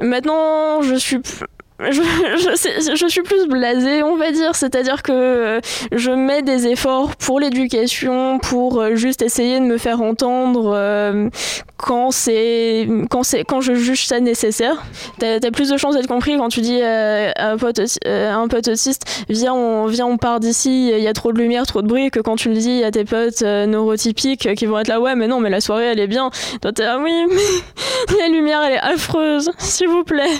Maintenant 0.00 0.82
je 0.82 0.94
suis 0.94 1.18
je, 1.78 2.94
je, 2.96 3.06
suis 3.06 3.22
plus 3.22 3.46
blasée, 3.48 4.02
on 4.02 4.16
va 4.16 4.32
dire. 4.32 4.54
C'est-à-dire 4.54 5.02
que 5.02 5.12
euh, 5.12 5.60
je 5.92 6.10
mets 6.10 6.42
des 6.42 6.66
efforts 6.68 7.16
pour 7.16 7.38
l'éducation, 7.38 8.38
pour 8.38 8.80
euh, 8.80 8.94
juste 8.94 9.20
essayer 9.20 9.60
de 9.60 9.64
me 9.64 9.76
faire 9.76 10.00
entendre 10.00 10.72
euh, 10.74 11.28
quand 11.76 12.10
quand 13.10 13.22
quand 13.46 13.60
je 13.60 13.74
juge 13.74 14.06
ça 14.06 14.20
nécessaire. 14.20 14.84
T'as 15.18 15.36
as 15.36 15.50
plus 15.50 15.68
de 15.68 15.76
chances 15.76 15.94
d'être 15.94 16.06
compris 16.06 16.38
quand 16.38 16.48
tu 16.48 16.62
dis 16.62 16.80
à 16.80 17.50
un 17.50 17.58
pote 17.58 17.80
un 18.06 18.48
pote 18.48 18.68
autiste 18.68 19.02
viens 19.28 19.52
on 19.52 19.86
viens 19.86 20.06
on 20.06 20.16
part 20.16 20.40
d'ici, 20.40 20.90
il 20.90 21.02
y 21.02 21.08
a 21.08 21.12
trop 21.12 21.32
de 21.32 21.38
lumière, 21.38 21.66
trop 21.66 21.82
de 21.82 21.86
bruit 21.86 22.10
que 22.10 22.20
quand 22.20 22.36
tu 22.36 22.48
le 22.48 22.56
dis 22.56 22.82
à 22.82 22.90
tes 22.90 23.04
potes 23.04 23.42
neurotypiques 23.42 24.54
qui 24.54 24.66
vont 24.66 24.78
être 24.78 24.88
là 24.88 25.00
ouais 25.00 25.14
mais 25.14 25.28
non 25.28 25.40
mais 25.40 25.50
la 25.50 25.60
soirée 25.60 25.84
elle 25.84 26.00
est 26.00 26.06
bien. 26.06 26.30
Toi 26.62 26.72
t'es 26.72 26.84
ah 26.84 26.98
oui 27.02 27.12
mais 27.28 28.18
la 28.18 28.28
lumière 28.28 28.62
elle 28.62 28.74
est 28.74 28.78
affreuse 28.78 29.50
s'il 29.58 29.88
vous 29.88 30.04
plaît. 30.04 30.32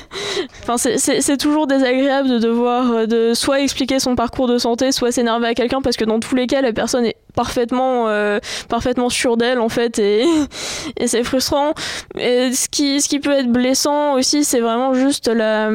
Enfin 0.63 0.79
c'est 0.79 1.26
c'est 1.27 1.39
toujours 1.39 1.67
désagréable 1.67 2.29
de 2.29 2.39
devoir 2.39 2.93
euh, 2.93 3.07
de 3.07 3.35
soit 3.35 3.61
expliquer 3.61 3.99
son 3.99 4.15
parcours 4.15 4.47
de 4.47 4.59
santé, 4.59 4.93
soit 4.93 5.11
s'énerver 5.11 5.49
à 5.49 5.55
quelqu'un 5.55 5.83
parce 5.83 5.97
que 5.97 6.05
dans 6.05 6.21
tous 6.21 6.37
les 6.37 6.47
cas, 6.47 6.61
la 6.61 6.73
personne 6.73 7.05
est 7.05 7.17
parfaitement, 7.35 8.07
euh, 8.07 8.39
parfaitement 8.69 9.11
sûre 9.11 9.37
d'elle 9.37 9.59
en 9.59 9.69
fait 9.69 9.99
et, 9.99 10.25
et 10.97 11.09
c'est 11.09 11.25
frustrant. 11.25 11.75
Et 12.17 12.53
ce 12.53 12.69
qui, 12.69 13.01
ce 13.01 13.09
qui 13.09 13.19
peut 13.19 13.33
être 13.33 13.51
blessant 13.51 14.15
aussi, 14.15 14.45
c'est 14.45 14.61
vraiment 14.61 14.95
juste 14.95 15.27
la 15.27 15.69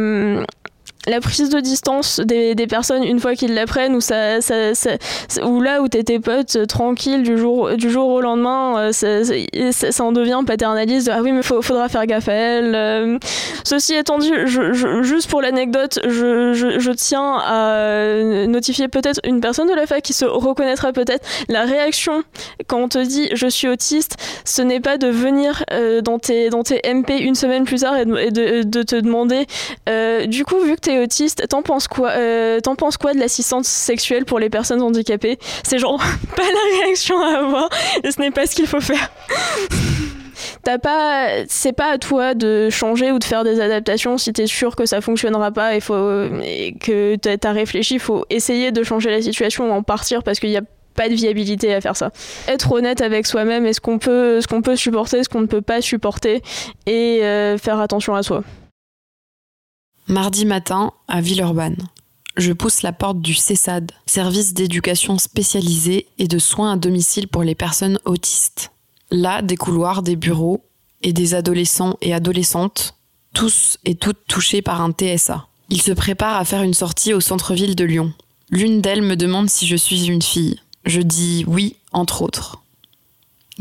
la 1.08 1.20
prise 1.20 1.50
de 1.50 1.60
distance 1.60 2.20
des, 2.20 2.53
des 2.53 2.67
personnes 2.67 3.03
une 3.03 3.20
fois 3.20 3.34
qu'ils 3.34 3.55
l'apprennent 3.55 3.96
ou 3.96 4.01
ça, 4.01 4.39
ça, 4.41 4.62
ou 5.43 5.62
là 5.62 5.81
où 5.81 5.88
t'es 5.88 6.03
tes 6.03 6.20
potes 6.20 6.55
euh, 6.55 6.65
tranquilles 6.65 7.24
du 7.24 7.38
jour 7.38 7.72
du 7.72 7.89
jour 7.89 8.10
au 8.10 8.22
lendemain 8.22 8.77
euh, 8.77 8.91
ça, 8.91 9.91
ça, 9.91 10.03
en 10.03 10.12
devient 10.12 10.41
paternaliste 10.46 11.10
ah 11.12 11.22
oui 11.24 11.31
mais 11.31 11.41
faut, 11.41 11.62
faudra 11.63 11.89
faire 11.89 12.05
gaffe 12.05 12.27
à 12.27 12.34
elle 12.34 12.75
euh. 12.75 13.17
ceci 13.63 13.96
étant 13.96 14.20
dit 14.20 14.31
juste 14.46 15.27
pour 15.29 15.41
l'anecdote 15.41 16.00
je, 16.03 16.53
je, 16.53 16.79
je, 16.79 16.91
tiens 16.91 17.36
à 17.36 18.46
notifier 18.46 18.88
peut-être 18.88 19.22
une 19.25 19.41
personne 19.41 19.67
de 19.67 19.74
la 19.75 19.88
fac 19.88 20.03
qui 20.03 20.13
se 20.13 20.25
reconnaîtra 20.25 20.93
peut-être 20.93 21.27
la 21.50 21.63
réaction 21.63 22.24
quand 22.67 22.77
on 22.79 22.88
te 22.89 23.03
dit 23.03 23.29
je 23.34 23.48
suis 23.48 23.67
autiste 23.67 24.17
ce 24.46 24.62
n'est 24.62 24.79
pas 24.79 24.98
de 24.98 25.08
venir 25.08 25.63
dans 26.03 26.20
tes 26.20 26.50
dans 26.50 26.63
tes 26.63 26.81
MP 26.86 27.20
une 27.20 27.36
semaine 27.36 27.63
plus 27.63 27.81
tard 27.81 27.98
et 27.98 28.05
de, 28.05 28.63
de, 28.63 28.84
te 28.84 28.96
demander 28.96 29.48
du 30.27 30.46
coup 30.46 30.60
vu 30.60 30.75
que 30.75 30.90
autiste, 31.00 31.48
t'en 31.48 31.62
penses 31.62 31.88
quoi 31.88 32.12
euh, 32.12 32.60
T'en 32.60 32.75
penses 32.75 32.98
quoi 32.98 33.13
de 33.13 33.19
l'assistance 33.19 33.67
sexuelle 33.67 34.25
pour 34.25 34.39
les 34.39 34.50
personnes 34.50 34.81
handicapées? 34.81 35.38
C'est 35.63 35.79
genre 35.79 35.98
pas 36.36 36.43
la 36.43 36.83
réaction 36.83 37.19
à 37.21 37.39
avoir 37.39 37.69
et 38.03 38.12
ce 38.12 38.19
n'est 38.19 38.31
pas 38.31 38.45
ce 38.45 38.55
qu'il 38.55 38.67
faut 38.67 38.81
faire. 38.81 39.12
T'as 40.63 40.77
pas, 40.77 41.45
c'est 41.48 41.74
pas 41.74 41.91
à 41.91 41.98
toi 41.98 42.33
de 42.33 42.69
changer 42.69 43.12
ou 43.12 43.19
de 43.19 43.24
faire 43.24 43.43
des 43.43 43.60
adaptations 43.60 44.17
si 44.17 44.33
t'es 44.33 44.48
sûr 44.48 44.75
que 44.75 44.86
ça 44.86 45.01
fonctionnera 45.01 45.51
pas 45.51 45.75
et, 45.75 45.79
faut, 45.79 45.93
que 45.93 47.15
t'as 47.15 47.51
réfléchi, 47.51 48.00
faut 48.00 48.25
essayer 48.29 48.71
de 48.71 48.83
changer 48.83 49.10
la 49.10 49.21
situation 49.21 49.69
ou 49.69 49.71
en 49.71 49.83
partir 49.83 50.24
parce 50.24 50.39
qu'il 50.39 50.50
y 50.50 50.57
a 50.57 50.62
pas 50.95 51.10
de 51.10 51.13
viabilité 51.13 51.74
à 51.74 51.81
faire 51.81 51.95
ça. 51.95 52.12
Être 52.48 52.71
honnête 52.71 53.01
avec 53.01 53.25
soi-même 53.25 53.65
et 53.65 53.74
ce 53.74 53.81
qu'on 53.81 53.98
peut, 53.98 54.41
ce 54.41 54.48
qu'on 54.48 54.62
peut 54.62 54.75
supporter, 54.75 55.24
ce 55.24 55.29
qu'on 55.29 55.41
ne 55.41 55.48
peut 55.48 55.62
pas 55.62 55.81
supporter 55.81 56.41
et 56.86 57.19
euh, 57.24 57.57
faire 57.57 57.79
attention 57.79 58.15
à 58.15 58.24
soi. 58.24 58.43
Mardi 60.12 60.44
matin, 60.44 60.91
à 61.08 61.22
Villeurbanne. 61.22 61.88
Je 62.36 62.51
pousse 62.51 62.82
la 62.82 62.91
porte 62.91 63.22
du 63.22 63.34
CESAD, 63.34 63.94
service 64.06 64.53
d'éducation 64.53 65.18
spécialisé 65.18 66.08
et 66.18 66.27
de 66.27 66.38
soins 66.38 66.74
à 66.74 66.75
domicile 66.75 67.30
pour 67.30 67.44
les 67.44 67.56
personnes 67.56 67.98
autistes. 68.03 68.74
Là, 69.10 69.41
des 69.41 69.56
couloirs, 69.56 70.01
des 70.01 70.18
bureaux 70.18 70.65
et 71.01 71.13
des 71.13 71.34
adolescents 71.34 71.96
et 72.01 72.13
adolescentes, 72.13 72.96
tous 73.34 73.77
et 73.86 73.96
toutes 73.96 74.27
touchés 74.27 74.62
par 74.62 74.82
un 74.82 74.91
TSA. 74.91 75.48
Ils 75.70 75.82
se 75.82 75.94
préparent 75.94 76.41
à 76.41 76.44
faire 76.44 76.63
une 76.63 76.74
sortie 76.74 77.13
au 77.13 77.22
centre-ville 77.22 77.77
de 77.77 77.86
Lyon. 77.86 78.12
L'une 78.50 78.82
d'elles 78.82 79.03
me 79.03 79.15
demande 79.15 79.50
si 79.50 79.65
je 79.65 79.77
suis 79.77 80.08
une 80.08 80.22
fille. 80.22 80.60
Je 80.84 81.00
dis 81.00 81.46
oui, 81.48 81.77
entre 81.94 82.22
autres. 82.22 82.62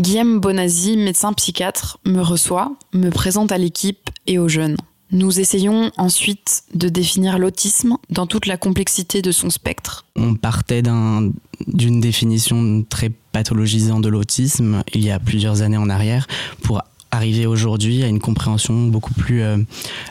Guillaume 0.00 0.40
Bonazzi, 0.40 0.96
médecin 0.96 1.32
psychiatre, 1.32 1.98
me 2.04 2.20
reçoit, 2.20 2.72
me 2.92 3.10
présente 3.10 3.52
à 3.52 3.58
l'équipe 3.58 4.10
et 4.26 4.40
aux 4.40 4.48
jeunes. 4.48 4.78
Nous 5.12 5.40
essayons 5.40 5.90
ensuite 5.96 6.62
de 6.74 6.88
définir 6.88 7.38
l'autisme 7.38 7.96
dans 8.10 8.26
toute 8.26 8.46
la 8.46 8.56
complexité 8.56 9.22
de 9.22 9.32
son 9.32 9.50
spectre. 9.50 10.04
On 10.14 10.34
partait 10.34 10.82
d'une 10.82 12.00
définition 12.00 12.84
très 12.88 13.10
pathologisante 13.32 14.02
de 14.02 14.08
l'autisme 14.08 14.82
il 14.94 15.04
y 15.04 15.10
a 15.10 15.18
plusieurs 15.18 15.62
années 15.62 15.76
en 15.76 15.90
arrière 15.90 16.26
pour 16.62 16.82
arriver 17.10 17.46
aujourd'hui 17.46 18.04
à 18.04 18.06
une 18.06 18.20
compréhension 18.20 18.86
beaucoup 18.86 19.14
plus 19.14 19.42
euh, 19.42 19.56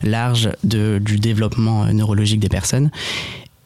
large 0.04 0.50
de, 0.66 1.00
du 1.02 1.18
développement 1.18 1.86
euh, 1.86 1.94
neurologique 1.94 2.42
des 2.42 2.50
personnes. 2.50 2.92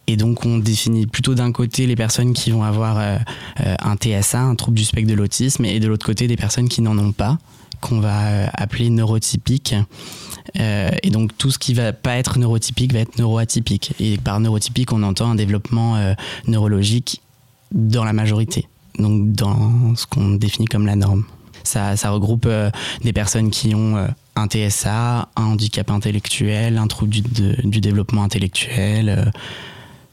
Et 0.05 0.17
donc 0.17 0.45
on 0.45 0.59
définit 0.59 1.07
plutôt 1.07 1.33
d'un 1.33 1.51
côté 1.51 1.87
les 1.87 1.95
personnes 1.95 2.33
qui 2.33 2.51
vont 2.51 2.63
avoir 2.63 2.99
euh, 2.99 3.17
un 3.57 3.95
TSA, 3.95 4.41
un 4.41 4.55
trouble 4.55 4.77
du 4.77 4.83
spectre 4.83 5.09
de 5.09 5.15
l'autisme, 5.15 5.65
et 5.65 5.79
de 5.79 5.87
l'autre 5.87 6.05
côté 6.05 6.27
des 6.27 6.35
personnes 6.35 6.69
qui 6.69 6.81
n'en 6.81 6.97
ont 6.97 7.13
pas, 7.13 7.39
qu'on 7.81 7.99
va 8.01 8.49
appeler 8.53 8.89
neurotypiques. 8.89 9.75
Euh, 10.59 10.91
et 11.01 11.09
donc 11.09 11.35
tout 11.37 11.51
ce 11.51 11.57
qui 11.57 11.73
va 11.73 11.93
pas 11.93 12.17
être 12.17 12.37
neurotypique 12.37 12.93
va 12.93 12.99
être 12.99 13.17
neuroatypique. 13.17 13.93
Et 13.99 14.17
par 14.17 14.39
neurotypique, 14.39 14.91
on 14.93 15.03
entend 15.03 15.31
un 15.31 15.35
développement 15.35 15.95
euh, 15.95 16.13
neurologique 16.47 17.21
dans 17.71 18.03
la 18.03 18.13
majorité, 18.13 18.67
donc 18.99 19.31
dans 19.31 19.95
ce 19.95 20.05
qu'on 20.05 20.31
définit 20.31 20.67
comme 20.67 20.85
la 20.85 20.95
norme. 20.95 21.23
Ça, 21.63 21.95
regroupe 22.11 22.45
euh, 22.45 22.69
des 23.03 23.13
personnes 23.13 23.49
qui 23.49 23.73
ont 23.73 24.07
un 24.35 24.47
TSA, 24.47 25.29
un 25.35 25.43
handicap 25.43 25.89
intellectuel, 25.89 26.77
un 26.77 26.87
trouble 26.87 27.11
du, 27.11 27.81
développement 27.81 28.23
intellectuel, 28.23 29.31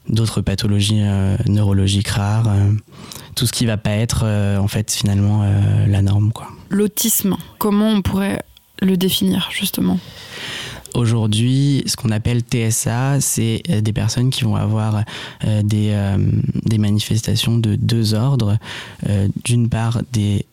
d'autres 0.07 0.41
pathologies 0.41 1.03
neurologiques 1.47 2.07
rares, 2.07 2.49
tout 3.35 3.45
ce 3.45 3.51
qui 3.51 3.65
va 3.65 3.77
pas 3.77 3.91
être 3.91 4.25
en 4.59 4.67
fait 4.67 4.91
finalement 4.91 5.43
la 5.87 6.01
norme. 6.01 6.31
L'autisme, 6.69 7.35
comment 7.57 7.89
on 7.89 8.01
pourrait 8.01 8.41
le 8.81 8.97
définir 8.97 9.49
justement 9.51 9.99
Aujourd'hui, 10.93 11.83
ce 11.85 11.95
qu'on 11.95 12.11
appelle 12.11 12.41
TSA, 12.41 13.21
c'est 13.21 13.63
euh, 13.69 13.79
des 13.79 13.93
personnes 13.93 14.29
qui 14.29 14.43
vont 14.43 14.55
avoir 14.57 15.03
euh, 15.45 15.61
des, 15.63 15.91
euh, 15.91 16.17
des, 16.65 16.77
manifestations 16.77 17.57
de 17.57 17.75
deux 17.75 18.13
ordres. 18.13 18.57
D'une 19.45 19.69
part, 19.69 20.01
des, 20.11 20.45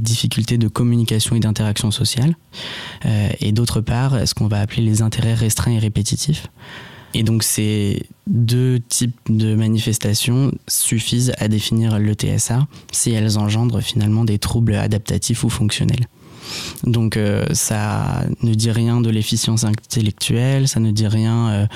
difficultés 0.00 0.58
de 0.58 0.66
communication 0.66 1.36
et 1.36 1.40
d'interaction 1.40 1.92
sociale, 1.92 2.34
et 3.40 3.52
d'autre 3.52 3.80
part, 3.80 4.26
ce 4.26 4.34
qu'on 4.34 4.48
va 4.48 4.60
appeler 4.60 4.82
les 4.82 5.02
intérêts 5.02 5.34
restreints 5.34 5.72
et 5.72 5.78
répétitifs. 5.78 6.48
Et 7.14 7.22
donc 7.22 7.42
ces 7.42 8.02
deux 8.26 8.80
types 8.80 9.16
de 9.28 9.54
manifestations 9.54 10.50
suffisent 10.66 11.32
à 11.38 11.48
définir 11.48 11.98
le 11.98 12.14
TSA 12.14 12.66
si 12.90 13.12
elles 13.12 13.38
engendrent 13.38 13.82
finalement 13.82 14.24
des 14.24 14.38
troubles 14.38 14.74
adaptatifs 14.74 15.44
ou 15.44 15.48
fonctionnels. 15.48 16.06
Donc 16.84 17.16
euh, 17.16 17.44
ça 17.52 18.24
ne 18.42 18.54
dit 18.54 18.70
rien 18.70 19.00
de 19.00 19.10
l'efficience 19.10 19.64
intellectuelle, 19.64 20.68
ça 20.68 20.80
ne 20.80 20.90
dit 20.90 21.06
rien 21.06 21.48
euh, 21.48 21.66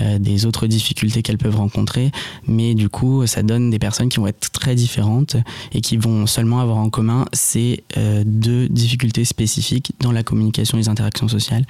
euh, 0.00 0.18
des 0.18 0.46
autres 0.46 0.66
difficultés 0.66 1.22
qu'elles 1.22 1.38
peuvent 1.38 1.56
rencontrer, 1.56 2.10
mais 2.46 2.74
du 2.74 2.88
coup 2.88 3.26
ça 3.26 3.42
donne 3.42 3.70
des 3.70 3.78
personnes 3.78 4.08
qui 4.08 4.18
vont 4.18 4.26
être 4.26 4.50
très 4.50 4.74
différentes 4.74 5.36
et 5.72 5.80
qui 5.80 5.96
vont 5.96 6.26
seulement 6.26 6.60
avoir 6.60 6.78
en 6.78 6.90
commun 6.90 7.26
ces 7.32 7.84
deux 8.24 8.68
difficultés 8.68 9.24
spécifiques 9.24 9.92
dans 10.00 10.12
la 10.12 10.22
communication 10.22 10.78
et 10.78 10.82
les 10.82 10.88
interactions 10.88 11.28
sociales 11.28 11.64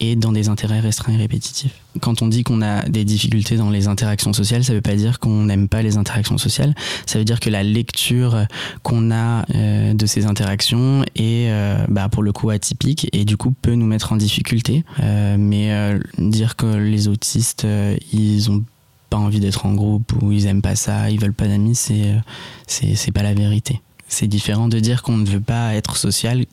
et 0.00 0.16
dans 0.16 0.32
des 0.32 0.48
intérêts 0.48 0.80
restreints 0.80 1.14
et 1.14 1.16
répétitifs. 1.16 1.72
Quand 2.00 2.22
on 2.22 2.28
dit 2.28 2.42
qu'on 2.42 2.62
a 2.62 2.82
des 2.88 3.04
difficultés 3.04 3.56
dans 3.56 3.70
les 3.70 3.88
interactions 3.88 4.32
sociales, 4.32 4.64
ça 4.64 4.72
ne 4.72 4.78
veut 4.78 4.82
pas 4.82 4.94
dire 4.94 5.18
qu'on 5.18 5.44
n'aime 5.44 5.68
pas 5.68 5.82
les 5.82 5.96
interactions 5.96 6.38
sociales, 6.38 6.74
ça 7.06 7.18
veut 7.18 7.24
dire 7.24 7.40
que 7.40 7.50
la 7.50 7.62
lecture 7.62 8.46
qu'on 8.82 9.10
a 9.10 9.44
de 9.46 10.06
ces 10.06 10.26
interactions 10.26 11.04
est 11.14 11.50
bah, 11.96 12.10
pour 12.10 12.22
le 12.22 12.30
coup 12.30 12.50
atypique 12.50 13.08
et 13.14 13.24
du 13.24 13.38
coup 13.38 13.52
peut 13.52 13.74
nous 13.74 13.86
mettre 13.86 14.12
en 14.12 14.16
difficulté. 14.16 14.84
Euh, 15.00 15.36
mais 15.38 15.72
euh, 15.72 15.98
dire 16.18 16.54
que 16.54 16.66
les 16.66 17.08
autistes, 17.08 17.64
euh, 17.64 17.96
ils 18.12 18.50
ont 18.50 18.62
pas 19.08 19.16
envie 19.16 19.40
d'être 19.40 19.64
en 19.64 19.72
groupe 19.72 20.12
ou 20.20 20.30
ils 20.30 20.44
aiment 20.44 20.60
pas 20.60 20.76
ça, 20.76 21.08
ils 21.10 21.18
veulent 21.18 21.32
pas 21.32 21.48
d'amis, 21.48 21.74
c'est 21.74 22.20
c'est 22.66 23.12
pas 23.12 23.22
la 23.22 23.32
vérité. 23.32 23.80
C'est 24.08 24.26
différent 24.26 24.68
de 24.68 24.78
dire 24.78 25.02
qu'on 25.02 25.16
ne 25.16 25.24
veut 25.24 25.40
pas 25.40 25.74
être 25.74 25.96
social 25.96 26.44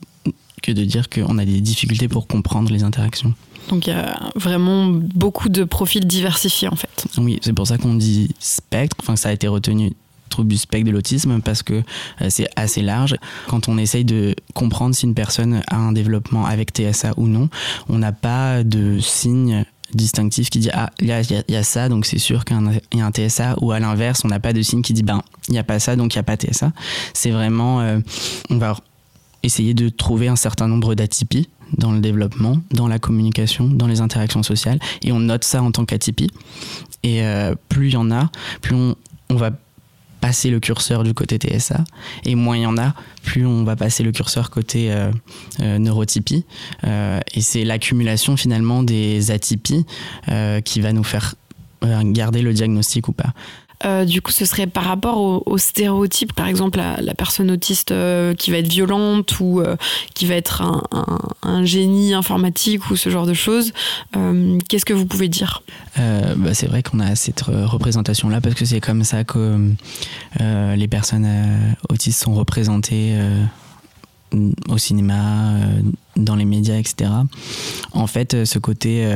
que 0.62 0.72
de 0.72 0.86
dire 0.86 1.10
qu'on 1.10 1.38
a 1.38 1.44
des 1.44 1.60
difficultés 1.60 2.08
pour 2.08 2.26
comprendre 2.26 2.72
les 2.72 2.84
interactions. 2.84 3.34
Donc 3.68 3.88
il 3.88 3.90
y 3.90 3.94
a 3.94 4.30
vraiment 4.38 4.86
beaucoup 4.88 5.50
de 5.50 5.66
profils 5.66 6.08
diversifiés 6.08 6.70
en 6.70 6.78
fait. 6.78 7.06
Oui, 7.18 7.40
c'est 7.42 7.52
pour 7.52 7.68
ça 7.68 7.78
qu'on 7.78 7.96
dit 7.96 8.34
spectre, 8.40 8.96
enfin 9.02 9.18
ça 9.18 9.28
a 9.28 9.34
été 9.34 9.50
retenu 9.50 9.92
du 10.42 10.58
spectre 10.58 10.88
de 10.88 10.92
l'autisme 10.92 11.42
parce 11.42 11.62
que 11.64 11.76
euh, 12.22 12.28
c'est 12.30 12.50
assez 12.56 12.82
large. 12.82 13.16
Quand 13.48 13.70
on 13.70 13.78
essaye 13.78 14.06
de 14.06 14.36
comprendre 14.54 14.96
si 14.96 15.06
une 15.06 15.14
personne 15.14 15.62
a 15.68 15.78
un 15.78 15.92
développement 15.92 16.46
avec 16.46 16.72
TSA 16.72 17.14
ou 17.18 17.28
non, 17.28 17.50
on 17.90 18.00
n'a 18.00 18.12
pas 18.12 18.64
de 18.64 19.00
signe 19.00 19.66
distinctif 19.94 20.50
qui 20.50 20.58
dit 20.58 20.72
ah 20.74 20.90
il 21.00 21.08
y 21.08 21.56
a, 21.56 21.64
ça 21.64 21.88
donc 21.88 22.08
c'est 22.08 22.18
sûr 22.18 22.46
qu'il 22.46 22.58
y 22.96 23.00
a 23.00 23.06
un 23.06 23.12
TSA 23.12 23.58
ou 23.62 23.74
à 23.74 23.80
l'inverse 23.80 24.24
on 24.26 24.28
n'a 24.28 24.40
pas 24.40 24.52
de 24.52 24.62
signe 24.64 24.82
qui 24.82 24.92
dit 24.94 25.04
ben 25.04 25.22
il 25.50 25.52
n'y 25.52 25.60
a 25.60 25.64
pas 25.64 25.78
ça 25.78 25.96
donc 25.96 26.16
il 26.16 26.18
n'y 26.18 26.22
a 26.22 26.24
pas 26.24 26.36
TSA 26.36 26.72
c'est 27.14 27.30
vraiment 27.30 27.80
euh, 27.82 28.00
on 28.50 28.58
va 28.58 28.76
essayer 29.44 29.76
de 29.76 29.90
trouver 29.90 30.30
un 30.30 30.36
certain 30.36 30.68
nombre 30.68 30.96
d'atypies 30.96 31.48
dans 31.78 31.92
le 31.92 32.00
développement, 32.00 32.58
dans 32.72 32.88
la 32.88 33.00
communication, 33.00 33.68
dans 33.68 33.88
les 33.88 34.02
interactions 34.02 34.44
sociales, 34.44 34.80
et 35.02 35.12
on 35.12 35.20
note 35.20 35.44
ça 35.44 35.62
en 35.62 35.72
tant 35.72 35.86
qu'atypie. 35.86 36.30
Et 37.04 37.24
euh, 37.24 37.56
plus 37.70 37.90
il 37.90 37.94
y 37.94 37.98
en 37.98 38.12
a, 38.12 38.30
plus 38.62 38.76
on, 38.76 38.96
on 39.30 39.36
va 39.36 39.52
passer 40.24 40.50
le 40.50 40.62
curseur 40.62 41.04
du 41.04 41.14
côté 41.14 41.38
TSA. 41.38 41.84
Et 42.24 42.36
moins 42.36 42.56
il 42.56 42.62
y 42.62 42.66
en 42.66 42.78
a, 42.78 42.94
plus 43.24 43.46
on 43.46 43.66
va 43.66 43.76
passer 43.76 44.04
le 44.04 44.14
curseur 44.14 44.52
côté 44.52 44.90
euh, 44.90 45.12
euh, 45.60 45.78
neurotypie. 45.80 46.46
Euh, 46.86 47.20
et 47.34 47.42
c'est 47.42 47.66
l'accumulation 47.66 48.38
finalement 48.38 48.84
des 48.84 49.32
atypies 49.32 49.86
qui 50.64 50.80
va 50.80 50.94
nous 50.94 51.04
faire 51.04 51.36
garder 52.06 52.42
le 52.42 52.54
diagnostic 52.54 53.10
ou 53.10 53.12
pas. 53.12 53.34
Euh, 53.86 54.06
du 54.06 54.22
coup, 54.22 54.32
ce 54.32 54.46
serait 54.46 54.68
par 54.68 54.84
rapport 54.84 55.48
aux 55.48 55.58
stéréotypes, 55.58 56.34
par 56.34 56.48
exemple 56.48 56.80
la, 56.80 57.14
personne 57.14 57.52
autiste 57.52 57.92
euh, 57.92 58.34
qui 58.34 58.52
va 58.52 58.58
être 58.58 58.68
violente 58.68 59.40
ou 59.40 59.60
euh, 59.60 59.76
qui 60.14 60.26
va 60.26 60.36
être 60.36 60.62
un, 60.62 61.66
génie 61.66 62.14
informatique 62.14 62.90
ou 62.90 62.96
ce 62.96 63.10
genre 63.10 63.26
de 63.26 63.34
choses. 63.34 63.74
Qu'est-ce 64.68 64.86
que 64.86 64.94
vous 64.94 65.06
pouvez 65.06 65.28
dire? 65.28 65.64
Bah, 65.98 66.54
C'est 66.54 66.68
vrai 66.68 66.84
qu'on 66.84 67.00
a 67.00 67.16
cette 67.16 67.42
représentation-là 67.42 68.42
parce 68.42 68.56
que 68.56 68.66
c'est 68.66 68.82
comme 68.82 69.04
ça 69.04 69.24
que 69.24 69.70
les 70.40 70.88
personnes 70.88 71.28
autistes 71.90 72.24
sont 72.24 72.34
représentées 72.34 73.18
au 74.70 74.78
cinéma, 74.78 75.54
dans 76.16 76.36
les 76.36 76.46
médias, 76.46 76.78
etc. 76.78 77.12
En 77.92 78.08
fait, 78.08 78.46
ce 78.46 78.60
côté 78.60 79.08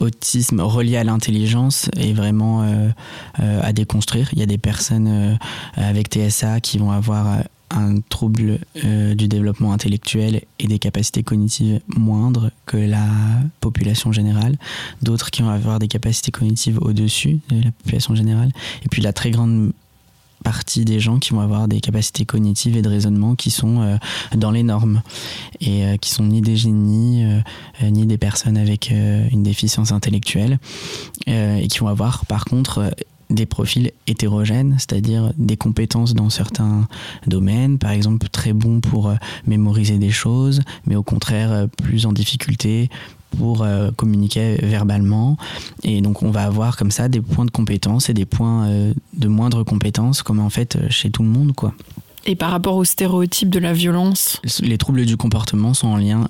autisme 0.00 0.60
relié 0.60 0.96
à 0.96 1.04
l'intelligence 1.04 1.90
est 1.96 2.12
vraiment 2.12 2.66
à 3.38 3.72
déconstruire. 3.72 4.28
Il 4.32 4.38
y 4.38 4.42
a 4.42 4.46
des 4.46 4.58
personnes 4.58 5.38
avec 5.76 6.08
TSA 6.08 6.60
qui 6.60 6.78
vont 6.78 6.90
avoir 6.90 7.38
un 7.70 8.00
trouble 8.00 8.58
euh, 8.84 9.14
du 9.14 9.28
développement 9.28 9.72
intellectuel 9.72 10.42
et 10.58 10.66
des 10.66 10.78
capacités 10.78 11.22
cognitives 11.22 11.80
moindres 11.88 12.50
que 12.66 12.76
la 12.76 13.06
population 13.60 14.12
générale, 14.12 14.56
d'autres 15.02 15.30
qui 15.30 15.42
vont 15.42 15.50
avoir 15.50 15.78
des 15.78 15.88
capacités 15.88 16.30
cognitives 16.30 16.78
au-dessus 16.80 17.40
de 17.50 17.62
la 17.64 17.72
population 17.72 18.14
générale, 18.14 18.50
et 18.84 18.88
puis 18.88 19.02
la 19.02 19.12
très 19.12 19.30
grande 19.30 19.72
partie 20.44 20.84
des 20.84 21.00
gens 21.00 21.18
qui 21.18 21.32
vont 21.32 21.40
avoir 21.40 21.68
des 21.68 21.80
capacités 21.80 22.24
cognitives 22.24 22.76
et 22.76 22.82
de 22.82 22.88
raisonnement 22.88 23.34
qui 23.34 23.50
sont 23.50 23.80
euh, 23.80 23.96
dans 24.34 24.50
les 24.50 24.62
normes 24.62 25.02
et 25.60 25.84
euh, 25.84 25.96
qui 25.96 26.10
sont 26.10 26.24
ni 26.24 26.40
des 26.40 26.56
génies 26.56 27.24
ni 27.82 28.06
des 28.06 28.18
personnes 28.18 28.56
avec 28.56 28.90
une 28.90 29.42
déficience 29.42 29.92
intellectuelle 29.92 30.58
et 31.26 31.66
qui 31.68 31.78
vont 31.78 31.88
avoir 31.88 32.26
par 32.26 32.44
contre 32.44 32.90
des 33.30 33.46
profils 33.46 33.92
hétérogènes, 34.06 34.76
c'est-à-dire 34.78 35.32
des 35.36 35.56
compétences 35.56 36.14
dans 36.14 36.30
certains 36.30 36.88
domaines, 37.26 37.78
par 37.78 37.90
exemple 37.90 38.28
très 38.28 38.52
bons 38.52 38.80
pour 38.80 39.08
euh, 39.08 39.14
mémoriser 39.46 39.98
des 39.98 40.10
choses, 40.10 40.62
mais 40.86 40.96
au 40.96 41.02
contraire 41.02 41.52
euh, 41.52 41.66
plus 41.66 42.06
en 42.06 42.12
difficulté 42.12 42.88
pour 43.36 43.62
euh, 43.62 43.90
communiquer 43.92 44.56
verbalement. 44.62 45.36
Et 45.82 46.00
donc 46.00 46.22
on 46.22 46.30
va 46.30 46.44
avoir 46.44 46.76
comme 46.76 46.90
ça 46.90 47.08
des 47.08 47.20
points 47.20 47.44
de 47.44 47.50
compétences 47.50 48.08
et 48.08 48.14
des 48.14 48.26
points 48.26 48.68
de 49.14 49.28
moindre 49.28 49.62
compétence, 49.62 50.22
comme 50.22 50.40
en 50.40 50.50
fait 50.50 50.78
chez 50.90 51.10
tout 51.10 51.22
le 51.22 51.28
monde. 51.28 51.54
quoi. 51.54 51.74
Et 52.26 52.36
par 52.36 52.50
rapport 52.50 52.76
aux 52.76 52.84
stéréotypes 52.84 53.50
de 53.50 53.58
la 53.58 53.72
violence? 53.72 54.40
Les 54.60 54.78
troubles 54.78 55.06
du 55.06 55.16
comportement 55.16 55.74
sont 55.74 55.88
en 55.88 55.96
lien 55.96 56.28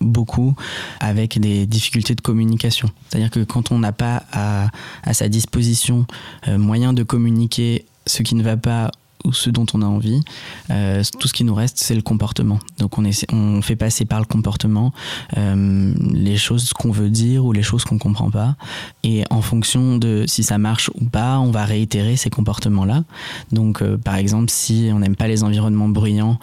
beaucoup 0.00 0.54
avec 1.00 1.38
des 1.38 1.66
difficultés 1.66 2.14
de 2.14 2.20
communication. 2.20 2.90
C'est-à-dire 3.08 3.30
que 3.30 3.44
quand 3.44 3.70
on 3.70 3.78
n'a 3.78 3.92
pas 3.92 4.24
à, 4.32 4.68
sa 5.12 5.28
disposition 5.28 6.06
euh, 6.48 6.58
moyen 6.58 6.92
de 6.92 7.02
communiquer 7.02 7.84
ce 8.06 8.22
qui 8.22 8.34
ne 8.34 8.42
va 8.42 8.56
pas 8.56 8.90
ou 9.24 9.32
ce 9.32 9.50
dont 9.50 9.66
on 9.74 9.82
a 9.82 9.86
envie. 9.86 10.22
Euh, 10.70 11.02
tout 11.18 11.28
ce 11.28 11.32
qui 11.32 11.44
nous 11.44 11.54
reste, 11.54 11.78
c'est 11.78 11.94
le 11.94 12.02
comportement. 12.02 12.58
Donc 12.78 12.98
on, 12.98 13.04
essaie, 13.04 13.26
on 13.32 13.62
fait 13.62 13.76
passer 13.76 14.04
par 14.04 14.20
le 14.20 14.26
comportement 14.26 14.92
euh, 15.36 15.94
les 16.12 16.36
choses 16.36 16.72
qu'on 16.72 16.90
veut 16.90 17.10
dire 17.10 17.44
ou 17.44 17.52
les 17.52 17.62
choses 17.62 17.84
qu'on 17.84 17.98
comprend 17.98 18.30
pas. 18.30 18.56
Et 19.02 19.24
en 19.30 19.40
fonction 19.40 19.96
de 19.96 20.24
si 20.26 20.42
ça 20.42 20.58
marche 20.58 20.90
ou 20.94 21.06
pas, 21.06 21.38
on 21.38 21.50
va 21.50 21.64
réitérer 21.64 22.16
ces 22.16 22.30
comportements-là. 22.30 23.04
Donc 23.52 23.82
euh, 23.82 23.96
par 23.96 24.16
exemple, 24.16 24.50
si 24.50 24.90
on 24.92 24.98
n'aime 24.98 25.16
pas 25.16 25.28
les 25.28 25.42
environnements 25.42 25.88
bruyants, 25.88 26.38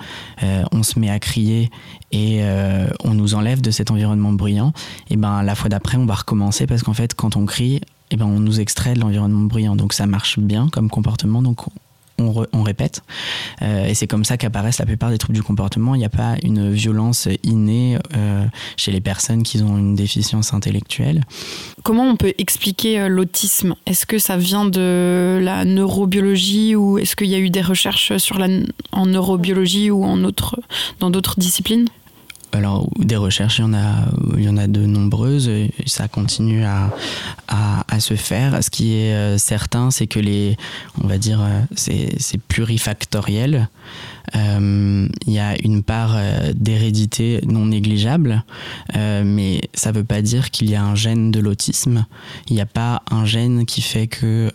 on 0.72 0.84
se 0.84 1.00
met 1.00 1.10
à 1.10 1.20
crier 1.20 1.70
et 2.12 2.42
on 3.04 3.14
nous 3.14 3.36
enlève 3.36 3.62
de 3.62 3.72
cet 3.72 3.92
environnement 3.92 4.34
bruyant. 4.34 4.74
Et 5.10 5.18
ben 5.18 5.44
la 5.44 5.56
fois 5.56 5.70
d'après, 5.70 5.98
on 5.98 6.06
va 6.06 6.16
recommencer 6.16 6.68
parce 6.68 6.84
qu'en 6.84 6.94
fait, 6.94 7.14
quand 7.14 7.36
on 7.36 7.46
crie, 7.46 7.82
et 8.12 8.18
ben 8.18 8.26
on 8.26 8.40
nous 8.40 8.60
extrait 8.60 8.94
de 8.94 9.00
l'environnement 9.00 9.46
bruyant. 9.46 9.76
Donc 9.76 9.94
ça 9.94 10.06
marche 10.06 10.40
bien 10.40 10.68
comme 10.70 10.90
comportement. 10.90 11.42
Donc 11.42 11.62
on, 12.22 12.64
répète. 12.64 13.02
Euh, 13.62 13.86
et 13.86 13.94
c'est 13.94 14.08
comme 14.08 14.24
ça 14.24 14.38
qu'apparaissent 14.38 14.80
la 14.80 14.86
plupart 14.86 15.10
des 15.10 15.18
troubles 15.18 15.36
du 15.36 15.44
comportement. 15.44 15.96
Il 15.96 16.00
n'y 16.00 16.06
a 16.06 16.10
pas 16.10 16.36
une 16.44 16.72
violence 16.72 17.28
innée 17.44 17.98
euh, 18.16 18.46
chez 18.78 18.92
les 18.92 19.02
personnes 19.02 19.44
qui 19.44 19.62
ont 19.62 19.78
une 19.78 19.96
déficience 19.96 20.54
intellectuelle. 20.54 21.24
Comment 21.84 22.04
on 22.04 22.16
peut 22.16 22.34
expliquer 22.38 23.00
euh, 23.00 23.08
l'autisme? 23.08 23.76
Est-ce 23.86 24.06
que 24.06 24.20
ça 24.20 24.38
vient 24.38 24.66
de 24.66 25.40
la 25.42 25.66
neurobiologie 25.66 26.76
ou 26.76 26.98
est-ce 26.98 27.16
qu'il 27.16 27.28
y 27.28 27.36
a 27.36 27.40
eu 27.40 27.50
des 27.50 27.62
recherches 27.62 28.18
sur 28.18 28.38
la, 28.38 28.48
en 28.92 29.06
neurobiologie 29.06 29.92
ou 29.92 30.04
en 30.04 30.24
autre, 30.24 30.60
dans 31.00 31.10
d'autres 31.10 31.40
disciplines? 31.40 31.88
Alors 32.52 32.90
des 33.00 33.16
recherches, 33.16 33.60
il 33.60 33.62
y 33.62 33.66
en 33.66 33.74
a, 33.74 34.06
il 34.38 34.44
y 34.44 34.50
en 34.50 34.58
a 34.58 34.68
de 34.68 34.86
nombreuses. 34.86 35.50
Ça 35.86 36.08
continue 36.08 36.64
à, 36.64 36.92
à, 37.48 38.00
se 38.00 38.16
faire. 38.16 38.64
Ce 38.64 38.70
qui 38.70 38.96
est 38.96 39.14
euh, 39.14 39.38
certain, 39.38 39.92
c'est 39.92 40.08
que 40.08 40.20
les, 40.20 40.58
on 41.02 41.08
va 41.08 41.18
dire, 41.18 41.42
euh, 41.42 41.62
c'est 41.76 42.42
plurifactoriel. 42.48 43.70
Euh, 44.36 45.08
il 45.28 45.34
y 45.34 45.40
a 45.40 45.56
une 45.64 45.84
part 45.84 46.18
d'hérédité 46.54 47.42
non 47.46 47.68
négligeable, 47.68 48.44
mais 48.96 49.62
ça 49.74 49.92
ne 49.92 49.98
veut 49.98 50.04
pas 50.04 50.22
dire 50.22 50.52
qu'il 50.52 50.70
y 50.70 50.76
a 50.76 50.84
un 50.84 50.96
gène 50.96 51.32
de 51.32 51.40
l'autisme. 51.40 52.06
Il 52.48 52.56
n'y 52.56 52.62
a 52.62 52.66
pas 52.66 53.02
un 53.10 53.26
gène 53.26 53.66
qui 53.66 53.82
fait 53.82 54.08
que 54.08 54.52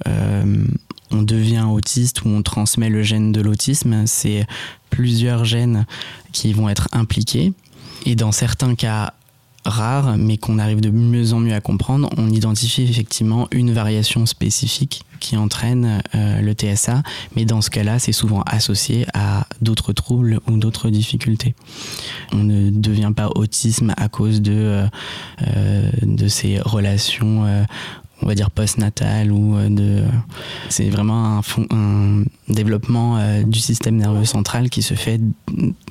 on 1.12 1.22
devient 1.22 1.64
autiste 1.70 2.24
ou 2.24 2.28
on 2.28 2.42
transmet 2.42 2.88
le 2.88 3.02
gène 3.02 3.32
de 3.32 3.40
l'autisme. 3.40 4.04
C'est 4.06 4.46
plusieurs 4.90 5.44
gènes 5.44 5.86
qui 6.32 6.52
vont 6.52 6.68
être 6.68 6.88
impliqués 6.92 7.52
et 8.06 8.14
dans 8.14 8.32
certains 8.32 8.74
cas 8.74 9.12
rares, 9.64 10.16
mais 10.16 10.36
qu'on 10.36 10.58
arrive 10.58 10.80
de 10.80 10.90
mieux 10.90 11.32
en 11.32 11.40
mieux 11.40 11.52
à 11.52 11.60
comprendre, 11.60 12.08
on 12.16 12.30
identifie 12.30 12.82
effectivement 12.82 13.48
une 13.50 13.72
variation 13.72 14.24
spécifique 14.24 15.02
qui 15.18 15.36
entraîne 15.36 16.02
euh, 16.14 16.40
le 16.40 16.52
TSA, 16.52 17.02
mais 17.34 17.44
dans 17.44 17.60
ce 17.60 17.70
cas-là, 17.70 17.98
c'est 17.98 18.12
souvent 18.12 18.42
associé 18.42 19.06
à 19.12 19.46
d'autres 19.60 19.92
troubles 19.92 20.38
ou 20.46 20.56
d'autres 20.56 20.88
difficultés. 20.88 21.54
On 22.32 22.44
ne 22.44 22.70
devient 22.70 23.12
pas 23.14 23.30
autisme 23.34 23.92
à 23.96 24.08
cause 24.08 24.40
de, 24.40 24.52
euh, 24.52 24.86
euh, 25.48 25.90
de 26.02 26.28
ces 26.28 26.60
relations 26.60 27.66
on 28.22 28.26
va 28.26 28.34
dire 28.34 28.50
post-natal 28.50 29.30
ou 29.30 29.56
euh, 29.56 29.68
de 29.68 30.04
c'est 30.68 30.88
vraiment 30.88 31.40
un, 31.70 32.24
développement 32.48 33.18
euh, 33.18 33.42
du 33.42 33.58
système 33.58 33.96
nerveux 33.96 34.24
central 34.24 34.70
qui 34.70 34.82
se 34.82 34.94
fait 34.94 35.20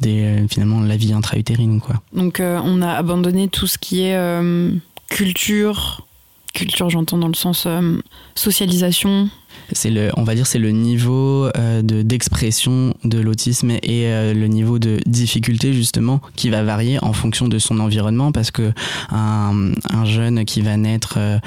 dès 0.01 0.23
euh, 0.23 0.47
finalement 0.47 0.81
la 0.81 0.97
vie 0.97 1.13
intra-utérine 1.13 1.79
quoi. 1.79 2.01
Donc 2.13 2.41
on 2.41 2.81
a 2.81 2.91
abandonné 2.91 3.47
tout 3.47 3.67
ce 3.67 3.77
qui 3.77 4.01
est 4.03 4.17
culture 5.09 6.07
culture 6.55 6.89
j'entends 6.89 7.17
dans 7.17 7.27
le 7.27 7.35
sens 7.35 7.67
socialisation. 8.33 9.29
C'est 9.71 9.89
le, 9.89 10.11
on 10.15 10.23
va 10.23 10.35
dire, 10.35 10.45
c'est 10.45 10.59
le 10.59 10.71
niveau 10.71 11.49
euh, 11.57 11.81
de 11.81 12.01
d'expression 12.01 12.93
de 13.03 13.19
l'autisme 13.19 13.71
et 13.71 14.07
euh, 14.07 14.33
le 14.33 14.47
niveau 14.47 14.79
de 14.79 14.99
difficulté 15.05 15.73
justement 15.73 16.21
qui 16.35 16.49
va 16.49 16.63
varier 16.63 16.99
en 17.03 17.13
fonction 17.13 17.47
de 17.47 17.57
son 17.57 17.79
environnement 17.79 18.31
parce 18.31 18.51
que 18.51 18.71
un, 19.11 19.71
un 19.91 20.05
jeune 20.05 20.45
qui 20.45 20.61
va 20.61 20.77
naître 20.77 21.17
euh, 21.17 21.39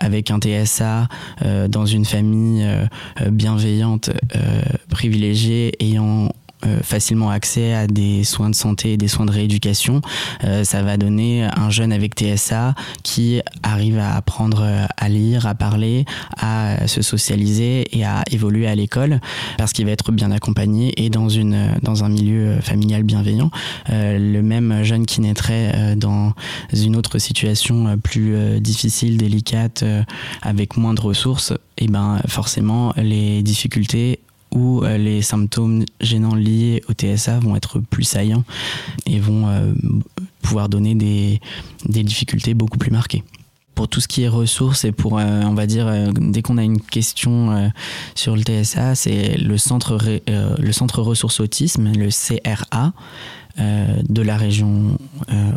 avec 0.00 0.30
un 0.30 0.38
TSA 0.38 1.08
dans 1.68 1.86
une 1.86 2.04
famille 2.04 2.66
bienveillante, 3.30 4.10
privilégiée, 4.88 5.72
ayant 5.80 6.26
euh, 6.26 6.28
facilement 6.82 7.30
accès 7.30 7.74
à 7.74 7.86
des 7.86 8.24
soins 8.24 8.50
de 8.50 8.54
santé 8.54 8.92
et 8.92 8.96
des 8.96 9.08
soins 9.08 9.26
de 9.26 9.30
rééducation, 9.30 10.00
euh, 10.44 10.64
ça 10.64 10.82
va 10.82 10.96
donner 10.96 11.44
un 11.44 11.70
jeune 11.70 11.92
avec 11.92 12.14
TSA 12.14 12.74
qui 13.02 13.40
arrive 13.62 13.98
à 13.98 14.16
apprendre 14.16 14.62
euh, 14.62 14.86
à 14.96 15.08
lire, 15.08 15.46
à 15.46 15.54
parler, 15.54 16.04
à 16.38 16.86
se 16.86 17.02
socialiser 17.02 17.96
et 17.96 18.04
à 18.04 18.22
évoluer 18.30 18.66
à 18.66 18.74
l'école 18.74 19.20
parce 19.58 19.72
qu'il 19.72 19.86
va 19.86 19.92
être 19.92 20.12
bien 20.12 20.30
accompagné 20.30 20.92
et 21.02 21.10
dans, 21.10 21.28
une, 21.28 21.74
dans 21.82 22.04
un 22.04 22.08
milieu 22.08 22.60
familial 22.60 23.02
bienveillant. 23.02 23.50
le 23.88 24.40
même 24.40 24.82
jeune 24.82 25.06
qui 25.06 25.20
naîtrait 25.20 25.96
dans 25.96 26.32
une 26.72 26.96
autre 26.96 27.18
situation 27.18 27.98
plus 27.98 28.60
difficile, 28.60 29.16
délicate, 29.16 29.84
avec 30.42 30.76
moins 30.76 30.94
de 30.94 31.00
ressources, 31.00 31.52
et 31.76 31.84
eh 31.84 31.88
ben 31.88 32.20
forcément 32.28 32.92
les 32.96 33.42
difficultés 33.42 34.20
où 34.54 34.82
euh, 34.82 34.96
les 34.96 35.20
symptômes 35.20 35.84
gênants 36.00 36.34
liés 36.34 36.82
au 36.88 36.92
TSA 36.92 37.40
vont 37.40 37.56
être 37.56 37.80
plus 37.80 38.04
saillants 38.04 38.44
et 39.06 39.18
vont 39.18 39.48
euh, 39.48 39.74
pouvoir 40.42 40.68
donner 40.68 40.94
des, 40.94 41.40
difficultés 42.02 42.54
beaucoup 42.54 42.78
plus 42.78 42.90
marquées. 42.90 43.22
Pour 43.74 43.88
tout 43.88 44.00
ce 44.00 44.06
qui 44.06 44.22
est 44.22 44.28
ressources 44.28 44.84
et 44.84 44.92
pour, 44.92 45.18
euh, 45.18 45.42
on 45.42 45.54
va 45.54 45.66
dire, 45.66 45.92
dès 46.12 46.42
qu'on 46.42 46.58
a 46.58 46.62
une 46.62 46.80
question 46.80 47.72
sur 48.14 48.36
le 48.36 48.42
TSA, 48.42 48.94
c'est 48.94 49.36
le 49.36 49.58
centre, 49.58 49.98
le 50.28 50.72
centre 50.72 51.02
ressources 51.02 51.40
autisme, 51.40 51.92
le 51.92 52.08
CRA, 52.10 52.92
de 53.56 54.22
la 54.22 54.36
région 54.36 54.98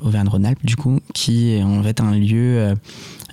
Auvergne-Rhône-Alpes, 0.02 0.66
du 0.66 0.76
coup, 0.76 1.00
qui 1.14 1.52
est 1.52 1.64
en 1.64 1.82
fait 1.82 2.00
un 2.00 2.12
lieu 2.12 2.76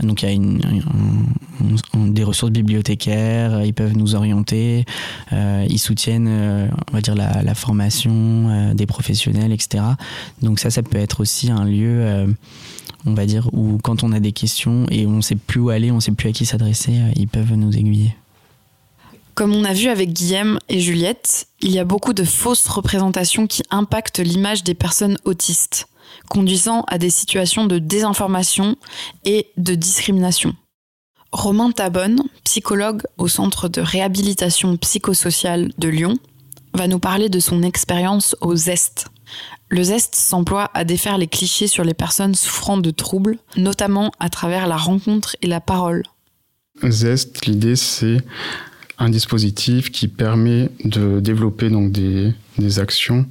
donc 0.03 0.22
il 0.22 0.29
y 0.29 0.33
a 0.33 2.07
des 2.09 2.24
ressources 2.24 2.53
bibliothécaires, 2.53 3.64
ils 3.64 3.74
peuvent 3.74 3.96
nous 3.96 4.14
orienter, 4.14 4.85
euh, 5.33 5.64
ils 5.68 5.79
soutiennent, 5.79 6.29
euh, 6.29 6.68
on 6.90 6.94
va 6.94 7.00
dire, 7.00 7.14
la, 7.14 7.55
formation 7.55 8.12
euh, 8.12 8.74
des 8.74 8.87
professionnels, 8.87 9.53
etc. 9.53 9.85
Donc 10.42 10.59
ça, 10.59 10.70
ça 10.70 10.83
peut 10.83 10.98
être 10.98 11.20
aussi 11.20 11.50
un 11.50 11.64
lieu, 11.64 12.27
on 13.07 13.14
va 13.14 13.27
dire, 13.27 13.48
où 13.53 13.79
quand 13.83 14.03
on 14.03 14.12
a 14.12 14.18
des 14.18 14.33
questions 14.33 14.87
et 14.90 15.07
on 15.07 15.16
ne 15.16 15.20
sait 15.20 15.37
plus 15.37 15.61
où 15.61 15.70
aller, 15.70 15.92
on 15.92 15.96
ne 15.96 16.00
sait 16.00 16.12
plus 16.12 16.29
à 16.29 16.33
qui 16.33 16.44
s'adresser, 16.44 16.98
ils 17.14 17.29
peuvent 17.29 17.55
nous 17.55 17.77
aiguiller. 17.77 18.16
Comme 19.34 19.54
on 19.54 19.64
a 19.64 19.72
vu 19.72 19.88
avec 19.88 20.12
Guillaume 20.12 20.58
et 20.68 20.78
Juliette, 20.78 21.48
il 21.60 21.72
y 21.72 21.80
a 21.80 21.84
beaucoup 21.84 22.12
de 22.12 22.24
fausses 22.24 22.68
représentations 22.68 23.46
qui 23.46 23.62
impactent 23.70 24.20
l'image 24.20 24.62
des 24.62 24.74
personnes 24.74 25.18
autistes 25.24 25.88
conduisant 26.28 26.84
à 26.88 26.98
des 26.98 27.10
situations 27.10 27.66
de 27.66 27.78
désinformation 27.78 28.76
et 29.24 29.48
de 29.56 29.74
discrimination. 29.74 30.54
Romain 31.32 31.72
Tabonne, 31.72 32.22
psychologue 32.44 33.02
au 33.18 33.28
Centre 33.28 33.68
de 33.68 33.80
réhabilitation 33.80 34.76
psychosociale 34.76 35.72
de 35.78 35.88
Lyon, 35.88 36.16
va 36.72 36.86
nous 36.86 37.00
parler 37.00 37.28
de 37.28 37.40
son 37.40 37.62
expérience 37.62 38.36
au 38.40 38.54
Zest. 38.54 39.06
Le 39.68 39.82
Zest 39.82 40.14
s'emploie 40.14 40.70
à 40.74 40.84
défaire 40.84 41.18
les 41.18 41.26
clichés 41.26 41.66
sur 41.66 41.82
les 41.82 41.94
personnes 41.94 42.34
souffrant 42.34 42.76
de 42.76 42.90
troubles, 42.90 43.38
notamment 43.56 44.12
à 44.20 44.28
travers 44.28 44.68
la 44.68 44.76
rencontre 44.76 45.36
et 45.42 45.48
la 45.48 45.60
parole. 45.60 46.04
Zest, 46.88 47.46
l'idée 47.46 47.76
c'est 47.76 48.18
un 48.98 49.09
dispositif 49.09 49.90
qui 49.90 50.09
permet 50.09 50.70
de 50.85 51.20
développer 51.20 51.68
donc 51.68 51.92
des, 51.92 52.33
des 52.59 52.78
actions 52.78 53.26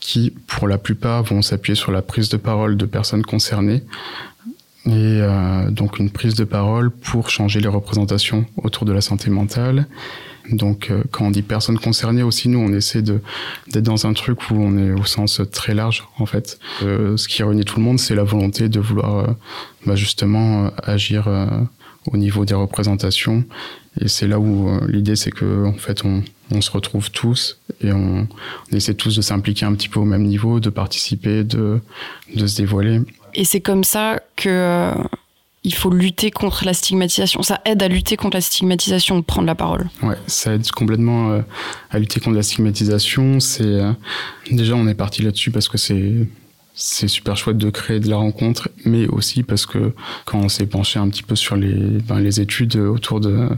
qui, 0.00 0.32
pour 0.46 0.68
la 0.68 0.78
plupart, 0.78 1.22
vont 1.22 1.42
s'appuyer 1.42 1.76
sur 1.76 1.92
la 1.92 2.02
prise 2.02 2.28
de 2.28 2.36
parole 2.36 2.76
de 2.76 2.86
personnes 2.86 3.24
concernées 3.24 3.82
et 4.86 4.90
euh, 4.92 5.70
donc 5.70 5.98
une 5.98 6.10
prise 6.10 6.34
de 6.34 6.44
parole 6.44 6.90
pour 6.90 7.30
changer 7.30 7.60
les 7.60 7.68
représentations 7.68 8.44
autour 8.56 8.84
de 8.84 8.92
la 8.92 9.00
santé 9.00 9.30
mentale. 9.30 9.86
Donc 10.50 10.90
euh, 10.90 11.02
quand 11.10 11.26
on 11.26 11.30
dit 11.30 11.42
personnes 11.42 11.78
concernées 11.78 12.22
aussi, 12.22 12.48
nous 12.48 12.58
on 12.58 12.72
essaie 12.72 13.02
de 13.02 13.20
d'être 13.68 13.84
dans 13.84 14.06
un 14.06 14.12
truc 14.12 14.50
où 14.50 14.54
on 14.54 14.76
est 14.76 14.92
au 14.92 15.04
sens 15.04 15.40
très 15.50 15.74
large 15.74 16.04
en 16.18 16.26
fait. 16.26 16.58
Euh, 16.82 17.16
ce 17.16 17.28
qui 17.28 17.42
réunit 17.42 17.64
tout 17.64 17.78
le 17.78 17.84
monde, 17.84 17.98
c'est 17.98 18.14
la 18.14 18.24
volonté 18.24 18.68
de 18.68 18.80
vouloir 18.80 19.16
euh, 19.16 19.32
bah, 19.86 19.96
justement 19.96 20.70
agir 20.82 21.28
au 22.12 22.16
niveau 22.16 22.44
des 22.44 22.54
représentations. 22.54 23.44
Et 24.00 24.08
c'est 24.08 24.26
là 24.26 24.40
où 24.40 24.68
l'idée 24.88 25.16
c'est 25.16 25.30
que 25.30 25.66
en 25.66 25.74
fait 25.74 26.04
on, 26.04 26.22
on 26.50 26.60
se 26.60 26.70
retrouve 26.70 27.10
tous 27.10 27.58
et 27.80 27.92
on, 27.92 28.26
on 28.72 28.76
essaie 28.76 28.94
tous 28.94 29.16
de 29.16 29.22
s'impliquer 29.22 29.66
un 29.66 29.74
petit 29.74 29.88
peu 29.88 30.00
au 30.00 30.04
même 30.04 30.24
niveau, 30.24 30.60
de 30.60 30.70
participer, 30.70 31.44
de, 31.44 31.80
de 32.34 32.46
se 32.46 32.56
dévoiler. 32.56 33.00
Et 33.34 33.44
c'est 33.44 33.60
comme 33.60 33.84
ça 33.84 34.20
que 34.36 34.48
euh, 34.48 34.94
il 35.64 35.74
faut 35.74 35.90
lutter 35.90 36.30
contre 36.30 36.64
la 36.64 36.74
stigmatisation. 36.74 37.42
Ça 37.42 37.60
aide 37.64 37.82
à 37.82 37.88
lutter 37.88 38.16
contre 38.16 38.36
la 38.36 38.40
stigmatisation 38.40 39.18
de 39.18 39.24
prendre 39.24 39.46
la 39.46 39.54
parole. 39.54 39.88
Ouais, 40.02 40.16
ça 40.26 40.54
aide 40.54 40.70
complètement 40.70 41.32
euh, 41.32 41.40
à 41.90 41.98
lutter 41.98 42.20
contre 42.20 42.36
la 42.36 42.42
stigmatisation. 42.42 43.40
C'est 43.40 43.64
euh, 43.64 43.92
déjà 44.50 44.74
on 44.74 44.86
est 44.86 44.94
parti 44.94 45.22
là-dessus 45.22 45.50
parce 45.50 45.68
que 45.68 45.78
c'est 45.78 46.28
c'est 46.76 47.06
super 47.06 47.36
chouette 47.36 47.56
de 47.56 47.70
créer 47.70 48.00
de 48.00 48.10
la 48.10 48.16
rencontre, 48.16 48.68
mais 48.84 49.06
aussi 49.06 49.44
parce 49.44 49.64
que 49.64 49.92
quand 50.24 50.40
on 50.40 50.48
s'est 50.48 50.66
penché 50.66 50.98
un 50.98 51.08
petit 51.08 51.22
peu 51.22 51.36
sur 51.36 51.54
les, 51.54 51.72
ben, 51.72 52.18
les 52.18 52.40
études 52.40 52.74
autour 52.76 53.20
de, 53.20 53.48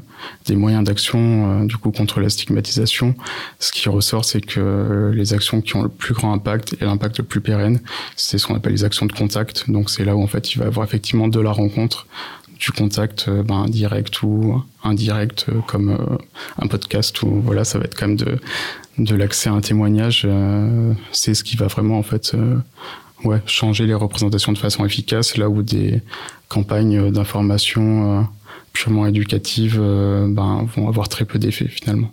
des 0.44 0.55
moyens 0.55 0.85
d'action, 0.85 1.62
euh, 1.62 1.64
du 1.64 1.79
coup, 1.79 1.90
contre 1.92 2.20
la 2.20 2.29
stigmatisation, 2.29 3.14
ce 3.59 3.72
qui 3.72 3.88
ressort, 3.88 4.26
c'est 4.26 4.42
que 4.42 5.12
les 5.14 5.33
actions 5.33 5.62
qui 5.62 5.76
ont 5.76 5.83
le 5.83 5.88
plus 5.88 6.12
grand 6.12 6.35
impact 6.35 6.76
et 6.79 6.85
l'impact 6.85 7.18
le 7.18 7.24
plus 7.24 7.40
pérenne, 7.40 7.81
c'est 8.16 8.37
ce 8.37 8.46
qu'on 8.46 8.55
appelle 8.55 8.72
les 8.72 8.85
actions 8.85 9.07
de 9.07 9.12
contact. 9.12 9.70
Donc, 9.70 9.88
c'est 9.88 10.05
là 10.05 10.14
où, 10.14 10.22
en 10.22 10.26
fait, 10.26 10.52
il 10.52 10.59
va 10.59 10.66
y 10.66 10.68
avoir 10.68 10.87
effectivement 10.87 11.29
de 11.29 11.40
la 11.40 11.52
rencontre, 11.52 12.07
du 12.59 12.70
contact 12.70 13.26
euh, 13.29 13.42
ben, 13.42 13.64
direct 13.64 14.22
ou 14.22 14.62
indirect, 14.85 15.46
euh, 15.48 15.61
comme 15.66 16.18
un 16.59 16.66
podcast, 16.66 17.22
ou 17.22 17.40
voilà, 17.40 17.64
ça 17.64 17.79
va 17.79 17.87
être 17.87 17.98
quand 17.98 18.09
même 18.09 18.16
de, 18.16 18.38
de 18.98 19.14
l'accès 19.14 19.48
à 19.48 19.55
un 19.55 19.62
témoignage. 19.62 20.29
C'est 21.12 21.33
ce 21.33 21.42
qui 21.44 21.57
va 21.57 21.66
vraiment, 21.66 21.98
en 21.98 22.02
fait, 22.02 22.35
ouais, 23.24 23.42
changer 23.46 23.87
les 23.87 23.94
représentations 23.94 24.52
de 24.52 24.59
façon 24.59 24.85
efficace, 24.85 25.37
là 25.37 25.48
où 25.48 25.62
des 25.62 26.02
campagnes 26.48 27.11
d'information 27.11 28.20
euh, 28.20 28.22
purement 28.72 29.07
éducatives 29.07 29.79
euh, 29.81 30.26
ben, 30.29 30.66
vont 30.76 30.88
avoir 30.88 31.09
très 31.09 31.24
peu 31.24 31.38
d'effet 31.38 31.68
finalement. 31.68 32.12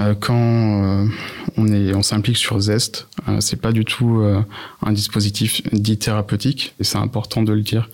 Euh, 0.00 0.14
quand 0.18 1.06
on 1.56 1.72
est, 1.72 1.94
on 1.94 2.02
s'implique 2.02 2.36
sur 2.36 2.58
Zest, 2.58 3.08
c'est 3.38 3.60
pas 3.60 3.72
du 3.72 3.84
tout 3.84 4.20
un 4.82 4.92
dispositif 4.92 5.62
dit 5.72 5.96
thérapeutique, 5.96 6.74
et 6.80 6.84
c'est 6.84 6.98
important 6.98 7.42
de 7.42 7.52
le 7.52 7.62
dire, 7.62 7.88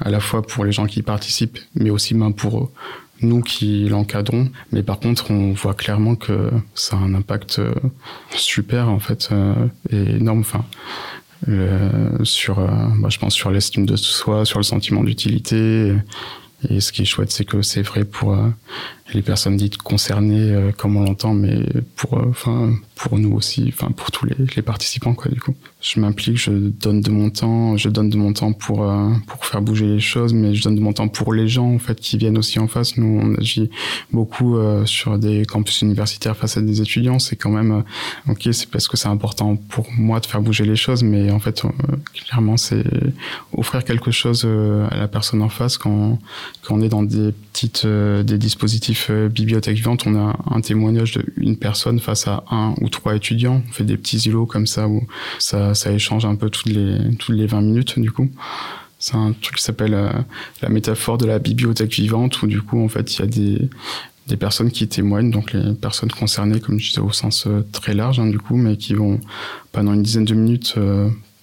à 0.00 0.10
la 0.10 0.20
fois 0.20 0.42
pour 0.42 0.64
les 0.64 0.72
gens 0.72 0.86
qui 0.86 1.02
participent, 1.02 1.58
mais 1.74 1.90
aussi 1.90 2.14
ben, 2.14 2.32
pour 2.32 2.72
nous 3.22 3.40
qui 3.42 3.88
l'encadrons. 3.88 4.50
Mais 4.72 4.82
par 4.82 4.98
contre, 4.98 5.30
on 5.30 5.52
voit 5.52 5.74
clairement 5.74 6.16
que 6.16 6.50
ça 6.74 6.96
a 6.96 6.98
un 6.98 7.14
impact 7.14 7.60
super 8.32 8.88
en 8.88 8.98
fait 8.98 9.30
et 9.90 10.16
énorme. 10.16 10.40
Enfin, 10.40 10.64
sur, 12.24 12.58
euh, 12.58 12.66
bah, 12.98 13.08
je 13.08 13.18
pense 13.18 13.34
sur 13.34 13.50
l'estime 13.50 13.86
de 13.86 13.96
soi, 13.96 14.44
sur 14.44 14.58
le 14.58 14.64
sentiment 14.64 15.04
d'utilité. 15.04 15.94
Et 16.68 16.80
ce 16.80 16.92
qui 16.92 17.02
est 17.02 17.06
chouette, 17.06 17.30
c'est 17.30 17.44
que 17.44 17.62
c'est 17.62 17.82
vrai 17.82 18.04
pour 18.04 18.32
euh, 18.32 18.48
les 19.14 19.22
personnes 19.22 19.56
dites 19.56 19.78
concernées, 19.78 20.52
euh, 20.52 20.72
comme 20.72 20.96
on 20.96 21.02
l'entend, 21.02 21.34
mais 21.34 21.64
pour, 21.96 22.18
euh, 22.18 22.26
enfin, 22.28 22.74
pour 22.96 23.18
nous 23.18 23.32
aussi, 23.32 23.66
enfin 23.68 23.90
pour 23.92 24.10
tous 24.10 24.26
les, 24.26 24.36
les 24.56 24.62
participants, 24.62 25.14
quoi. 25.14 25.30
Du 25.30 25.40
coup, 25.40 25.54
je 25.80 26.00
m'implique, 26.00 26.38
je 26.38 26.50
donne 26.50 27.02
de 27.02 27.10
mon 27.10 27.28
temps, 27.28 27.76
je 27.76 27.90
donne 27.90 28.08
de 28.08 28.16
mon 28.16 28.32
temps 28.32 28.52
pour 28.52 28.90
euh, 28.90 29.10
pour 29.26 29.44
faire 29.44 29.60
bouger 29.60 29.86
les 29.86 30.00
choses, 30.00 30.32
mais 30.32 30.54
je 30.54 30.64
donne 30.64 30.74
de 30.74 30.80
mon 30.80 30.94
temps 30.94 31.06
pour 31.06 31.34
les 31.34 31.46
gens 31.46 31.70
en 31.74 31.78
fait 31.78 32.00
qui 32.00 32.16
viennent 32.16 32.38
aussi 32.38 32.58
en 32.58 32.66
face. 32.66 32.96
Nous, 32.96 33.20
on 33.22 33.34
agit 33.36 33.70
beaucoup 34.12 34.56
euh, 34.56 34.86
sur 34.86 35.18
des 35.18 35.44
campus 35.44 35.82
universitaires 35.82 36.36
face 36.36 36.56
à 36.56 36.62
des 36.62 36.80
étudiants. 36.80 37.18
C'est 37.18 37.36
quand 37.36 37.50
même 37.50 37.84
euh, 38.26 38.32
ok, 38.32 38.48
c'est 38.52 38.70
parce 38.70 38.88
que 38.88 38.96
c'est 38.96 39.08
important 39.08 39.56
pour 39.56 39.86
moi 39.92 40.18
de 40.20 40.26
faire 40.26 40.40
bouger 40.40 40.64
les 40.64 40.76
choses, 40.76 41.02
mais 41.02 41.30
en 41.30 41.38
fait, 41.38 41.62
clairement, 42.14 42.56
c'est 42.56 42.84
offrir 43.52 43.84
quelque 43.84 44.10
chose 44.10 44.46
à 44.90 44.96
la 44.96 45.08
personne 45.08 45.42
en 45.42 45.50
face 45.50 45.76
quand 45.76 46.18
quand 46.62 46.76
on 46.76 46.80
est 46.80 46.88
dans 46.88 47.02
des 47.02 47.32
petites 47.52 47.86
des 47.86 48.38
dispositifs 48.38 48.95
euh, 49.10 49.28
bibliothèques 49.28 49.76
vivantes, 49.76 50.06
on 50.06 50.14
a 50.16 50.36
un 50.50 50.60
témoignage 50.60 51.18
d'une 51.36 51.56
personne 51.56 51.98
face 52.00 52.26
à 52.26 52.44
un 52.50 52.74
ou 52.80 52.88
trois 52.88 53.14
étudiants. 53.14 53.62
On 53.68 53.72
fait 53.72 53.84
des 53.84 53.96
petits 53.96 54.18
îlots 54.18 54.46
comme 54.46 54.66
ça 54.66 54.88
où 54.88 55.06
ça, 55.38 55.72
échange 55.92 56.24
un 56.24 56.34
peu 56.34 56.50
toutes 56.50 56.66
les 56.66 57.14
toutes 57.16 57.36
les 57.36 57.46
20 57.46 57.60
minutes 57.62 57.98
du 57.98 58.10
coup. 58.10 58.30
C'est 58.98 59.14
un 59.14 59.32
truc 59.32 59.56
qui 59.56 59.62
s'appelle 59.62 59.94
euh, 59.94 60.10
la 60.62 60.68
métaphore 60.68 61.18
de 61.18 61.26
la 61.26 61.38
bibliothèque 61.38 61.92
vivante 61.92 62.42
où 62.42 62.46
du 62.46 62.62
coup 62.62 62.82
en 62.82 62.88
fait 62.88 63.16
il 63.16 63.20
y 63.20 63.22
a 63.22 63.26
des 63.26 63.70
des 64.26 64.36
personnes 64.36 64.72
qui 64.72 64.88
témoignent, 64.88 65.30
donc 65.30 65.52
les 65.52 65.72
personnes 65.74 66.10
concernées, 66.10 66.58
comme 66.58 66.80
je 66.80 66.88
disais, 66.88 67.00
au 67.00 67.12
sens 67.12 67.46
euh, 67.46 67.64
très 67.70 67.94
large, 67.94 68.18
hein, 68.18 68.26
du 68.26 68.40
coup, 68.40 68.56
mais 68.56 68.76
qui 68.76 68.94
vont 68.94 69.20
pendant 69.70 69.94
une 69.94 70.02
dizaine 70.02 70.24
de 70.24 70.34
minutes 70.34 70.74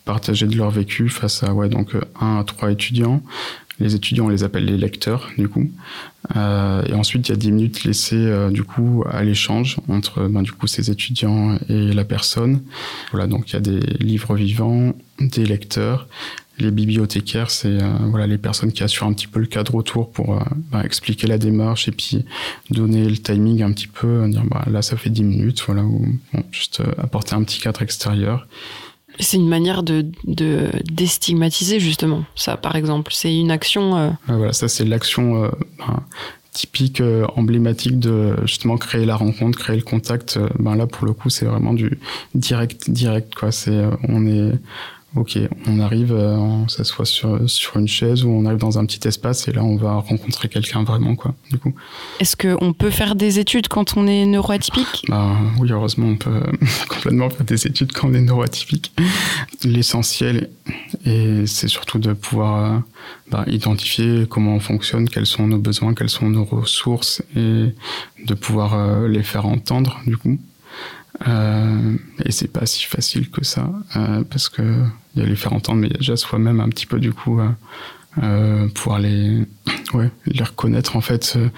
partager 0.05 0.47
de 0.47 0.57
leur 0.57 0.69
vécu 0.69 1.07
face 1.07 1.43
à 1.43 1.53
ouais 1.53 1.69
donc 1.69 1.95
un 2.19 2.39
à 2.39 2.43
trois 2.43 2.71
étudiants. 2.71 3.21
Les 3.83 3.95
étudiants, 3.95 4.27
on 4.27 4.29
les 4.29 4.45
appelle 4.45 4.63
les 4.63 4.77
lecteurs, 4.77 5.29
du 5.37 5.49
coup. 5.49 5.69
Euh, 6.37 6.83
et 6.85 6.93
ensuite, 6.93 7.27
il 7.27 7.31
y 7.33 7.35
a 7.35 7.37
10 7.37 7.51
minutes 7.51 7.83
laissées, 7.83 8.15
euh, 8.15 8.49
du 8.49 8.63
coup, 8.63 9.03
à 9.11 9.23
l'échange 9.25 9.75
entre, 9.89 10.25
ben, 10.29 10.41
du 10.41 10.53
coup, 10.53 10.67
ces 10.67 10.89
étudiants 10.89 11.57
et 11.67 11.91
la 11.91 12.05
personne. 12.05 12.61
Voilà, 13.11 13.27
donc 13.27 13.49
il 13.49 13.53
y 13.53 13.55
a 13.57 13.59
des 13.59 13.81
livres 13.99 14.35
vivants, 14.35 14.93
des 15.19 15.45
lecteurs. 15.45 16.07
Les 16.59 16.71
bibliothécaires, 16.71 17.51
c'est 17.51 17.81
euh, 17.81 17.89
voilà 18.09 18.25
les 18.25 18.37
personnes 18.37 18.71
qui 18.71 18.83
assurent 18.83 19.07
un 19.07 19.13
petit 19.13 19.27
peu 19.27 19.41
le 19.41 19.47
cadre 19.47 19.75
autour 19.75 20.11
pour 20.11 20.41
ben, 20.71 20.81
expliquer 20.81 21.27
la 21.27 21.37
démarche 21.37 21.89
et 21.89 21.91
puis 21.91 22.23
donner 22.69 23.09
le 23.09 23.17
timing 23.17 23.63
un 23.63 23.73
petit 23.73 23.87
peu, 23.87 24.29
dire 24.29 24.45
bah, 24.45 24.63
là 24.71 24.81
ça 24.81 24.95
fait 24.95 25.09
10 25.09 25.23
minutes, 25.23 25.61
voilà, 25.65 25.83
ou 25.83 26.07
juste 26.51 26.81
apporter 26.99 27.35
un 27.35 27.43
petit 27.43 27.59
cadre 27.59 27.81
extérieur. 27.81 28.47
C'est 29.19 29.38
une 29.38 29.47
manière 29.49 29.84
de, 29.84 30.06
de 30.26 30.69
déstigmatiser 30.86 31.80
justement 31.80 32.23
ça, 32.36 32.58
par 32.58 32.76
exemple. 32.76 33.12
C'est 33.13 33.36
une 33.36 33.52
action. 33.52 33.95
euh, 33.95 34.10
voilà, 34.28 34.54
ça 34.54 34.67
c'est 34.67 34.86
l'action 34.86 35.43
euh, 35.43 35.49
ben, 35.80 36.04
typique, 36.52 37.02
euh, 37.02 37.26
emblématique 37.36 37.99
de 37.99 38.36
justement 38.45 38.78
créer 38.78 39.06
la 39.06 39.15
rencontre, 39.15 39.58
créer 39.58 39.76
le 39.78 39.82
contact. 39.84 40.38
Euh, 40.38 40.47
ben 40.60 40.76
là 40.76 40.88
pour 40.88 41.06
le 41.06 41.13
coup 41.13 41.30
c'est 41.30 41.45
vraiment 41.45 41.73
du 41.73 41.99
direct, 42.36 42.89
direct 42.89 43.34
quoi. 43.36 43.52
C'est 43.52 43.71
euh, 43.71 43.89
on 44.08 44.26
est 44.28 44.52
ok, 45.15 45.39
on 45.67 45.80
arrive, 45.80 46.12
euh, 46.12 46.36
on 46.36 46.67
s'assoit 46.67 47.06
sur 47.06 47.49
sur 47.49 47.78
une 47.78 47.88
chaise 47.88 48.23
ou 48.23 48.30
on 48.30 48.45
arrive 48.45 48.60
dans 48.60 48.80
un 48.80 48.86
petit 48.86 49.08
espace 49.08 49.47
et 49.47 49.52
là 49.52 49.63
on 49.63 49.76
va 49.76 49.93
rencontrer 49.93 50.49
quelqu'un 50.49 50.84
vraiment 50.84 51.15
quoi. 51.15 51.36
Du 51.52 51.58
coup, 51.58 51.73
Est-ce 52.19 52.36
qu'on 52.36 52.73
peut 52.73 52.89
faire 52.89 53.15
des 53.15 53.39
études 53.39 53.67
quand 53.67 53.95
on 53.95 54.08
est 54.08 54.26
neuroatypique? 54.26 55.06
Bah 55.08 55.36
oui 55.60 55.71
heureusement 55.71 56.08
on 56.08 56.15
peut 56.15 56.41
complètement 56.89 57.30
faire 57.30 57.45
des 57.45 57.67
études 57.67 57.91
quand 57.91 58.10
on 58.10 58.13
est 58.13 58.21
neuroatypique. 58.21 58.93
L'essentiel 59.63 60.49
et 61.06 61.45
c'est 61.45 61.67
surtout 61.67 61.99
de 61.99 62.13
pouvoir 62.13 62.73
euh, 62.73 62.80
bah, 63.30 63.43
identifier 63.47 64.26
comment 64.30 64.56
on 64.56 64.60
fonctionne, 64.60 65.08
quels 65.08 65.26
sont 65.26 65.47
nos 65.47 65.60
besoins, 65.60 65.93
quelles 65.93 66.10
sont 66.10 66.30
nos 66.30 66.45
ressources 66.45 67.21
et 67.36 67.67
de 68.26 68.34
pouvoir 68.34 68.73
euh, 68.73 69.08
les 69.08 69.23
faire 69.23 69.45
entendre 69.45 69.99
du 70.08 70.17
coup. 70.17 70.39
Euh, 71.28 71.95
et 72.26 72.32
c'est 72.32 72.52
pas 72.52 72.65
si 72.65 72.86
facile 72.86 73.30
que 73.30 73.45
ça 73.45 73.69
euh, 73.95 74.23
parce 74.30 74.49
que 74.49 74.62
il 75.15 75.21
y 75.21 75.26
a 75.26 75.28
les 75.28 75.36
faire 75.36 75.54
entendre, 75.54 75.80
mais 75.80 75.88
il 75.88 75.93
y 75.93 75.95
a 75.95 75.99
déjà 75.99 76.17
soi-même 76.17 76.60
un 76.60 76.69
petit 76.69 76.88
peu 76.88 76.99
du 76.99 77.13
coup 77.13 77.39
euh, 77.39 77.49
euh, 78.23 78.67
pouvoir 78.69 78.99
les 78.99 79.45
ouais 79.93 80.10
les 80.26 80.43
reconnaître 80.43 80.95
en 80.95 81.02
fait. 81.02 81.36
euh, 81.38 81.49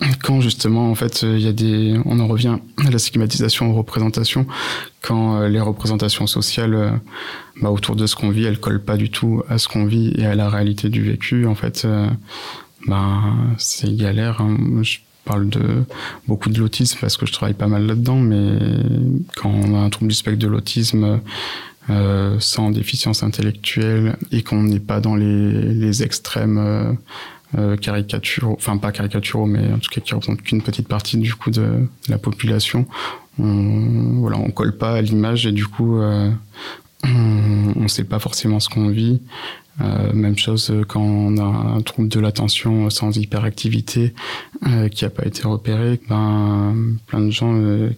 quand 0.22 0.40
justement 0.40 0.90
en 0.90 0.94
fait 0.94 1.22
il 1.22 1.40
y 1.40 1.48
a 1.48 1.52
des 1.52 2.00
on 2.06 2.20
en 2.20 2.26
revient 2.26 2.56
à 2.86 2.90
la 2.90 2.98
stigmatisation 2.98 3.70
aux 3.70 3.74
représentations 3.74 4.46
quand 5.02 5.36
euh, 5.36 5.48
les 5.48 5.60
représentations 5.60 6.26
sociales 6.26 7.00
bah, 7.60 7.70
autour 7.70 7.96
de 7.96 8.06
ce 8.06 8.16
qu'on 8.16 8.30
vit 8.30 8.44
elles 8.44 8.60
collent 8.60 8.84
pas 8.84 8.96
du 8.96 9.10
tout 9.10 9.42
à 9.48 9.58
ce 9.58 9.68
qu'on 9.68 9.84
vit 9.84 10.12
et 10.16 10.26
à 10.26 10.34
la 10.34 10.48
réalité 10.50 10.88
du 10.88 11.02
vécu 11.02 11.46
en 11.46 11.54
fait 11.54 11.86
ben 12.86 13.54
c'est 13.56 13.94
galère 13.96 14.40
hein. 14.42 14.56
Parle 15.26 15.48
de 15.48 15.84
beaucoup 16.26 16.48
de 16.48 16.58
l'autisme 16.58 16.98
parce 17.00 17.16
que 17.16 17.26
je 17.26 17.32
travaille 17.32 17.54
pas 17.54 17.66
mal 17.66 17.86
là-dedans 17.86 18.16
mais 18.16 18.58
quand 19.36 19.50
on 19.50 19.74
a 19.74 19.78
un 19.78 19.90
trouble 19.90 20.08
du 20.08 20.16
spectre 20.16 20.38
de 20.38 20.48
l'autisme 20.48 21.20
euh, 21.88 22.40
sans 22.40 22.72
déficience 22.72 23.22
intellectuelle 23.22 24.16
et 24.32 24.42
qu'on 24.42 24.64
n'est 24.64 24.80
pas 24.80 25.00
dans 25.00 25.14
les, 25.14 25.52
les 25.52 26.02
extrêmes 26.02 26.58
euh, 26.58 26.92
euh, 27.56 27.76
caricaturaux, 27.76 28.56
enfin 28.58 28.76
pas 28.76 28.90
caricaturaux, 28.90 29.46
mais 29.46 29.72
en 29.72 29.78
tout 29.78 29.90
cas 29.92 30.00
qui 30.00 30.12
représentent 30.12 30.42
qu'une 30.42 30.62
petite 30.62 30.88
partie 30.88 31.16
du 31.16 31.32
coup 31.32 31.52
de, 31.52 31.86
la 32.08 32.18
population, 32.18 32.86
on, 33.38 34.18
voilà, 34.18 34.36
on 34.36 34.50
colle 34.50 34.76
pas 34.76 34.94
à 34.94 35.00
l'image 35.00 35.46
et 35.46 35.52
du 35.52 35.66
coup, 35.66 36.00
on 37.06 37.82
ne 37.82 37.88
sait 37.88 38.04
pas 38.04 38.18
forcément 38.18 38.60
ce 38.60 38.68
qu'on 38.68 38.88
vit. 38.88 39.20
Euh, 39.82 40.12
même 40.14 40.38
chose 40.38 40.72
quand 40.88 41.02
on 41.02 41.36
a 41.36 41.42
un 41.42 41.82
trouble 41.82 42.08
de 42.08 42.18
l'attention 42.18 42.88
sans 42.88 43.16
hyperactivité 43.16 44.14
euh, 44.66 44.88
qui 44.88 45.04
n'a 45.04 45.10
pas 45.10 45.26
été 45.26 45.42
repéré. 45.42 46.00
Ben, 46.08 46.74
plein 47.06 47.20
de 47.20 47.30
gens, 47.30 47.54
euh, 47.54 47.90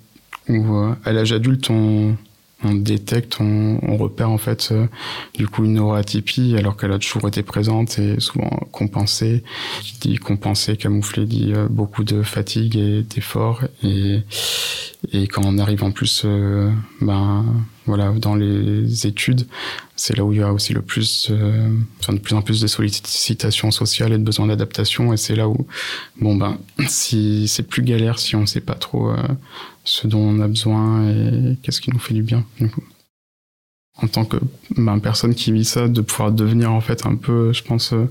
à 1.05 1.13
l'âge 1.13 1.33
adulte, 1.33 1.71
on, 1.71 2.17
détecte, 2.65 3.39
on, 3.41 3.97
repère 3.97 4.31
en 4.31 4.39
fait 4.39 4.75
du 5.35 5.47
coup 5.47 5.65
une 5.65 5.75
neuroatypie 5.75 6.57
alors 6.59 6.77
qu'elle 6.77 6.91
a 6.91 6.99
toujours 6.99 7.29
été 7.29 7.45
présente 7.45 8.01
et 8.01 8.19
souvent 8.19 8.51
compensée. 8.73 9.45
Qui 9.83 9.99
dit 10.01 10.17
compensée, 10.17 10.77
camouflée 10.77 11.27
dit 11.27 11.53
beaucoup 11.71 12.03
de 12.03 12.23
fatigue 12.25 12.77
et 12.77 13.03
d'effort 13.03 13.63
et, 13.85 14.23
et 15.13 15.29
quand 15.29 15.43
on 15.45 15.59
arrive 15.59 15.85
en 15.85 15.93
plus 15.93 16.27
ben 17.01 17.45
voilà 17.89 18.13
dans 18.13 18.37
les 18.37 19.07
études 19.07 19.47
c'est 19.99 20.17
là 20.17 20.25
où 20.25 20.33
il 20.33 20.39
y 20.39 20.43
a 20.43 20.53
aussi 20.53 20.73
le 20.73 20.81
plus, 20.81 21.27
euh, 21.31 21.77
enfin 21.99 22.13
de 22.13 22.21
plus 22.21 22.35
en 22.37 22.41
plus 22.41 22.61
de 22.61 22.69
sollicitations 22.69 23.73
sociales 23.73 24.13
et 24.13 24.19
de 24.19 24.23
besoins 24.23 24.47
d'adaptation. 24.47 25.13
Et 25.13 25.17
c'est 25.17 25.35
là 25.35 25.49
où, 25.49 25.67
bon 26.21 26.37
ben, 26.37 26.57
si 26.87 27.49
c'est 27.49 27.65
plus 27.65 27.83
galère 27.83 28.19
si 28.21 28.37
on 28.37 28.43
ne 28.43 28.47
sait 28.47 28.61
pas 28.61 28.77
trop 28.77 29.11
euh, 29.11 29.17
ce 29.83 30.07
dont 30.07 30.21
on 30.21 30.41
a 30.41 30.47
besoin 30.47 31.09
et 31.09 31.59
qu'est-ce 31.63 31.81
qui 31.81 31.91
nous 31.91 31.99
fait 31.99 32.15
du 32.15 32.23
bien. 32.23 32.45
Du 32.61 32.71
coup 32.71 32.83
en 34.01 34.07
tant 34.07 34.25
que 34.25 34.37
ben, 34.77 34.99
personne 35.01 35.35
qui 35.35 35.51
vit 35.51 35.65
ça, 35.65 35.89
de 35.89 36.01
pouvoir 36.01 36.31
devenir 36.31 36.73
en 36.73 36.81
fait 36.81 37.05
un 37.05 37.17
peu, 37.17 37.53
je 37.53 37.63
pense, 37.63 37.93
euh, 37.93 38.09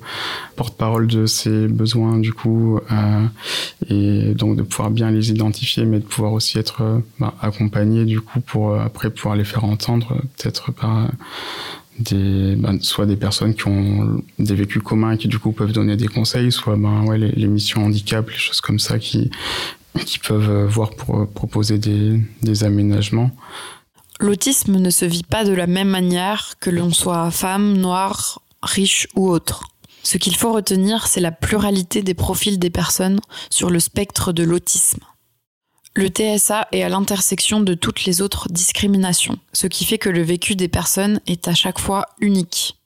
porte-parole 0.56 1.08
de 1.08 1.26
ses 1.26 1.68
besoins 1.68 2.18
du 2.18 2.34
coup, 2.34 2.80
euh, 2.92 3.26
et 3.90 4.34
donc 4.34 4.58
de 4.58 4.64
pouvoir 4.64 4.92
bien 4.92 5.12
les 5.12 5.30
identifier, 5.30 5.86
mais 5.86 6.00
de 6.00 6.06
pouvoir 6.06 6.34
aussi 6.34 6.58
être 6.60 6.82
euh, 6.82 7.00
ben, 7.20 7.34
accompagné 7.42 8.04
du 8.06 8.20
coup 8.20 8.42
pour 8.42 8.72
euh, 8.72 8.80
après 8.80 9.10
pouvoir 9.10 9.36
les 9.36 9.46
faire 9.46 9.64
entendre, 9.64 10.18
peut-être 10.38 10.74
par 10.74 11.10
des, 12.00 12.56
ben, 12.58 12.80
soit 12.82 13.06
des 13.06 13.16
personnes 13.16 13.54
qui 13.54 13.68
ont 13.68 14.22
des 14.40 14.56
vécus 14.56 14.84
communs 14.84 15.14
et 15.14 15.18
qui 15.18 15.30
du 15.30 15.40
coup 15.40 15.54
peuvent 15.54 15.72
donner 15.72 15.96
des 15.96 16.08
conseils, 16.08 16.52
soit 16.52 16.76
ben 16.76 17.06
ouais 17.06 17.18
les, 17.18 17.32
les 17.32 17.48
missions 17.48 17.86
handicap, 17.86 18.30
les 18.30 18.38
choses 18.38 18.62
comme 18.62 18.80
ça 18.80 19.00
qui 19.00 19.32
qui 20.06 20.20
peuvent 20.20 20.66
voir 20.66 20.92
pour 20.92 21.28
proposer 21.28 21.80
des, 21.80 22.22
des 22.44 22.64
aménagements. 22.64 23.32
L'autisme 24.20 24.78
ne 24.78 24.90
se 24.90 25.06
vit 25.06 25.24
pas 25.24 25.44
de 25.44 25.54
la 25.54 25.68
même 25.68 25.90
manière 25.90 26.56
que 26.60 26.70
l'on 26.70 26.92
soit 26.92 27.30
femme, 27.30 27.78
noire, 27.78 28.42
riche 28.64 29.08
ou 29.16 29.30
autre. 29.30 29.64
Ce 30.04 30.18
qu'il 30.18 30.36
faut 30.36 30.54
retenir, 30.54 31.06
c'est 31.08 31.22
la 31.22 31.32
pluralité 31.32 32.02
des 32.02 32.14
profils 32.14 32.58
des 32.58 32.70
personnes 32.70 33.20
sur 33.50 33.70
le 33.70 33.80
spectre 33.80 34.32
de 34.32 34.44
l'autisme. 34.44 35.02
Le 35.94 36.08
TSA 36.08 36.68
est 36.72 36.84
à 36.84 36.90
l'intersection 36.90 37.60
de 37.60 37.74
toutes 37.74 38.06
les 38.06 38.22
autres 38.22 38.48
discriminations, 38.50 39.38
ce 39.52 39.68
qui 39.68 39.84
fait 39.84 39.98
que 39.98 40.10
le 40.10 40.22
vécu 40.22 40.56
des 40.56 40.68
personnes 40.68 41.20
est 41.28 41.48
à 41.48 41.54
chaque 41.54 41.80
fois 41.80 42.06
unique. 42.20 42.78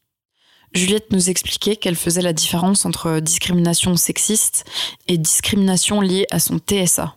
Juliette 0.73 1.11
nous 1.11 1.29
expliquait 1.29 1.75
qu'elle 1.75 1.97
faisait 1.97 2.21
la 2.21 2.33
différence 2.33 2.85
entre 2.85 3.19
discrimination 3.19 3.95
sexiste 3.97 4.63
et 5.07 5.17
discrimination 5.17 5.99
liée 5.99 6.25
à 6.31 6.39
son 6.39 6.59
TSA. 6.59 7.15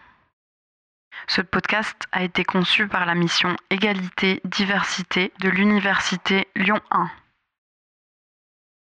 Ce 1.27 1.43
podcast 1.43 1.97
a 2.13 2.23
été 2.23 2.45
conçu 2.45 2.89
par 2.89 3.05
la 3.05 3.15
mission 3.15 3.55
Égalité-Diversité 3.71 5.33
de 5.41 5.51
l'Université 5.51 6.49
Lyon 6.57 6.81
1. 6.91 7.11